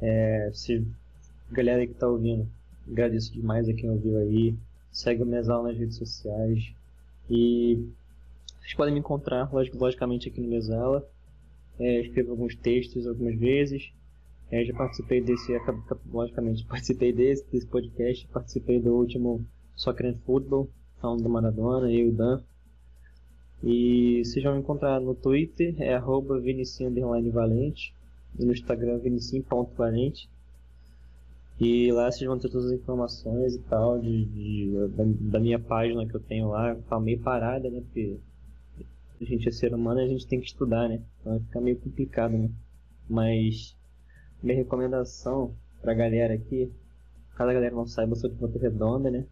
[0.00, 0.82] É, se
[1.50, 2.48] galera que está ouvindo,
[2.90, 4.54] agradeço demais a quem ouviu aí.
[4.90, 6.72] Segue o Mesal nas redes sociais.
[7.28, 7.86] E
[8.60, 11.06] vocês podem me encontrar, logicamente, aqui no Mesala.
[11.78, 13.92] É, escrevo alguns textos algumas vezes.
[14.50, 15.52] É, já participei desse,
[16.10, 18.26] logicamente, participei desse, desse podcast.
[18.28, 19.44] Participei do último
[19.76, 20.68] Soccer and Football,
[21.00, 22.42] falando do Maradona, eu e o Dan.
[23.62, 30.28] E vocês vão me encontrar no Twitter, é arroba e no Instagram vinicim.valente.
[31.60, 35.58] E lá vocês vão ter todas as informações e tal de, de da, da, minha
[35.58, 36.74] página que eu tenho lá.
[36.88, 37.80] Tá meio parada, né?
[37.80, 38.16] Porque
[39.20, 41.02] a gente é ser humano e a gente tem que estudar, né?
[41.20, 42.50] Então fica meio complicado, né?
[43.08, 43.76] Mas
[44.42, 46.72] minha recomendação pra galera aqui,
[47.36, 49.26] caso a galera não saiba, eu sou de Ponta Redonda, né?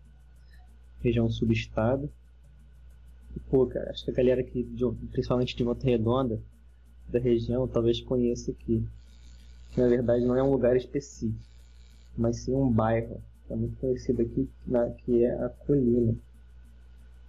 [1.03, 2.11] região subestado.
[3.51, 4.67] Pô, cara, acho que a galera que,
[5.11, 6.41] principalmente de Volta Redonda,
[7.09, 8.85] da região, talvez conheça aqui.
[9.73, 11.39] Que, na verdade não é um lugar específico,
[12.17, 16.15] mas sim um bairro, que é muito conhecido aqui, na, que é a Colina.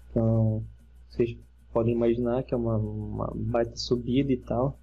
[0.09, 0.63] Então,
[1.09, 1.37] vocês
[1.71, 4.77] podem imaginar que é uma, uma baita subida e tal,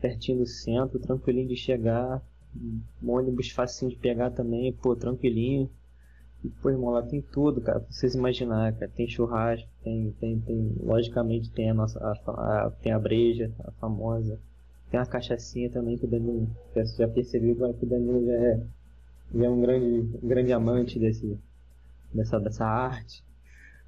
[0.00, 2.22] pertinho do centro, tranquilinho de chegar,
[3.02, 5.70] um ônibus facinho de pegar também, pô, tranquilinho.
[6.44, 8.90] E, pô, irmão, lá tem tudo, cara, pra vocês imaginar, cara.
[8.94, 13.72] Tem churrasco, tem, tem, tem, logicamente tem a nossa, a, a, tem a breja, a
[13.72, 14.38] famosa.
[14.90, 16.48] Tem a cachaçinha também que o Danilo,
[16.96, 18.60] já percebeu que o Danilo já é,
[19.34, 21.38] já é um grande, grande amante desse,
[22.14, 23.22] dessa, dessa arte.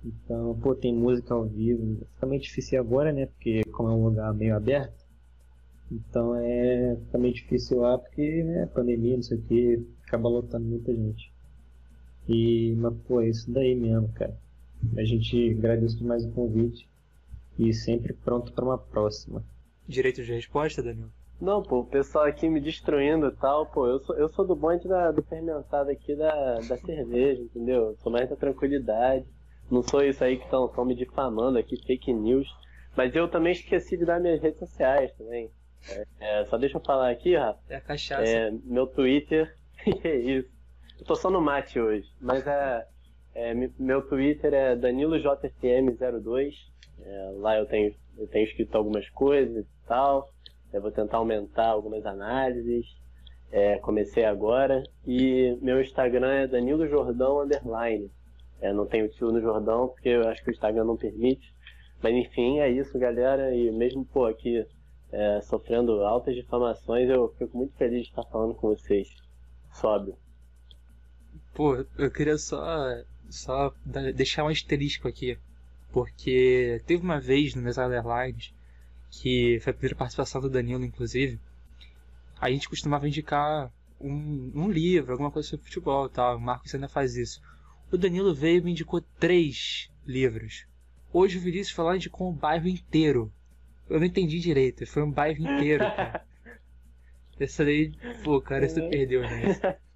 [0.05, 2.05] Então, pô, tem música ao vivo.
[2.15, 3.27] Fica meio difícil agora, né?
[3.27, 5.05] Porque como é um lugar meio aberto,
[5.91, 10.95] então é meio difícil lá porque, né, pandemia, não sei o que, acaba lotando muita
[10.95, 11.33] gente.
[12.31, 14.39] E, mas, pô, é isso daí mesmo, cara.
[14.97, 16.89] A gente agradece demais o convite
[17.59, 19.45] e sempre pronto para uma próxima.
[19.87, 21.09] Direito de resposta, Daniel?
[21.41, 24.55] Não, pô, o pessoal aqui me destruindo e tal, pô, eu sou, eu sou do
[24.55, 27.89] bonde da, do fermentado aqui da, da cerveja, entendeu?
[27.89, 29.25] Eu sou mais da tranquilidade.
[29.69, 32.49] Não sou isso aí que estão me difamando aqui, fake news.
[32.97, 35.51] Mas eu também esqueci de dar minhas redes sociais também.
[35.89, 37.61] É, é, só deixa eu falar aqui, Rafa.
[37.69, 38.23] É a cachaça.
[38.23, 39.57] É, meu Twitter.
[39.83, 40.60] que é isso.
[41.01, 42.13] Eu tô só no mate hoje.
[42.21, 42.87] Mas é,
[43.35, 46.55] é meu Twitter é DaniloJFM02.
[47.03, 50.29] É, lá eu tenho, eu tenho escrito algumas coisas e tal.
[50.71, 52.87] Eu vou tentar aumentar algumas análises.
[53.51, 54.83] É, comecei agora.
[55.07, 58.11] E meu Instagram é Danilo Jordão Underline.
[58.61, 61.55] É, não tenho tio no Jordão, porque eu acho que o Instagram não permite.
[62.03, 63.55] Mas enfim, é isso, galera.
[63.55, 64.67] E mesmo, pô, aqui
[65.11, 69.09] é, sofrendo altas difamações, eu fico muito feliz de estar falando com vocês.
[69.73, 70.15] Sobe.
[71.55, 73.75] Pô, eu queria só, só
[74.15, 75.39] deixar um asterisco aqui.
[75.93, 78.55] Porque teve uma vez no Mesal Airlines,
[79.11, 81.39] que foi a primeira participação do Danilo, inclusive,
[82.41, 86.37] a gente costumava indicar um, um livro, alguma coisa sobre futebol e tal.
[86.37, 87.43] O Marcos ainda faz isso.
[87.93, 90.65] O Danilo veio e me indicou três livros.
[91.13, 93.33] Hoje o Vinícius falou indicou um bairro inteiro.
[93.89, 94.87] Eu não entendi direito.
[94.87, 96.25] Foi um bairro inteiro, cara.
[97.39, 97.93] Essa daí,
[98.23, 99.79] pô, cara, você perdeu, né?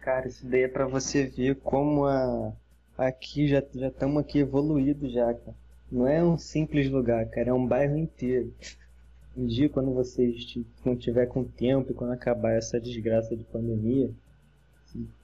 [0.00, 2.52] Cara, isso daí é pra você ver como a...
[2.96, 5.56] aqui já estamos aqui evoluídos já, cara.
[5.90, 8.52] Não é um simples lugar, cara, é um bairro inteiro.
[9.36, 14.10] Um dia quando vocês não tiver com tempo e quando acabar essa desgraça de pandemia,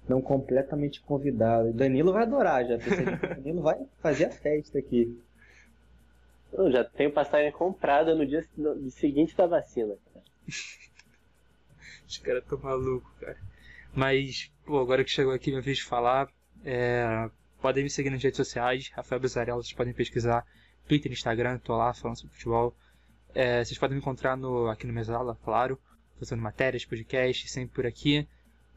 [0.08, 1.72] não completamente convidado.
[1.72, 2.76] Danilo vai adorar, já
[3.36, 5.18] Danilo vai fazer a festa aqui.
[6.52, 8.46] Eu já tenho passagem comprada no dia
[8.90, 10.24] seguinte da vacina, cara.
[12.06, 13.36] Os caras tão malucos, cara.
[13.94, 16.28] Mas, pô, agora que chegou aqui minha vez de falar,
[16.64, 17.30] é...
[17.60, 20.44] podem me seguir nas redes sociais, Rafael Bezarel, vocês podem pesquisar
[20.88, 22.74] Twitter Instagram, tô lá falando sobre futebol.
[23.34, 25.78] É, vocês podem me encontrar no, aqui no Mesala, claro,
[26.18, 28.28] fazendo matérias, podcasts, sempre por aqui.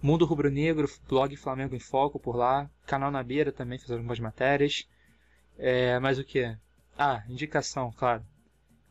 [0.01, 2.69] Mundo Rubro Negro, blog Flamengo em Foco por lá.
[2.85, 4.87] Canal na Beira também fazendo algumas matérias.
[5.57, 6.55] É, mais o que?
[6.97, 8.23] Ah, indicação, claro.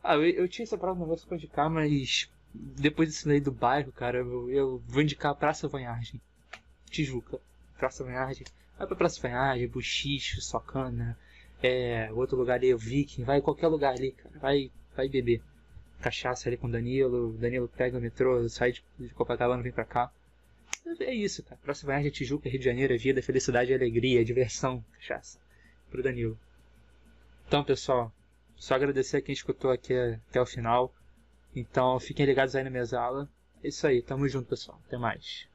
[0.03, 2.29] Ah, eu, eu tinha separado um negócio pra indicar, mas
[2.77, 6.21] depois desse lei do bairro, cara, eu, eu vou indicar a Praça Vanhagem.
[6.89, 7.39] Tijuca.
[7.77, 8.45] Praça Vanhagem.
[8.77, 11.17] Vai pra Praça Vanhagem, Buchicho, Socana.
[11.61, 13.23] É, outro lugar ali, o Viking.
[13.23, 14.37] Vai qualquer lugar ali, cara.
[14.39, 15.41] Vai, vai beber.
[16.01, 17.33] Cachaça ali com Danilo.
[17.33, 20.11] Danilo pega o metrô, sai de, de Copacabana, vem pra cá.
[20.99, 21.59] É isso, cara.
[21.63, 25.39] Próxima viagem é Tijuca, Rio de Janeiro, é vida, felicidade, alegria, diversão, cachaça.
[25.89, 26.37] Pro Danilo.
[27.47, 28.11] Então, pessoal,
[28.55, 30.93] só agradecer a quem escutou aqui até o final.
[31.59, 33.27] Então, fiquem ligados aí na minha aula.
[33.63, 34.79] É isso aí, tamo junto, pessoal.
[34.85, 35.47] Até mais.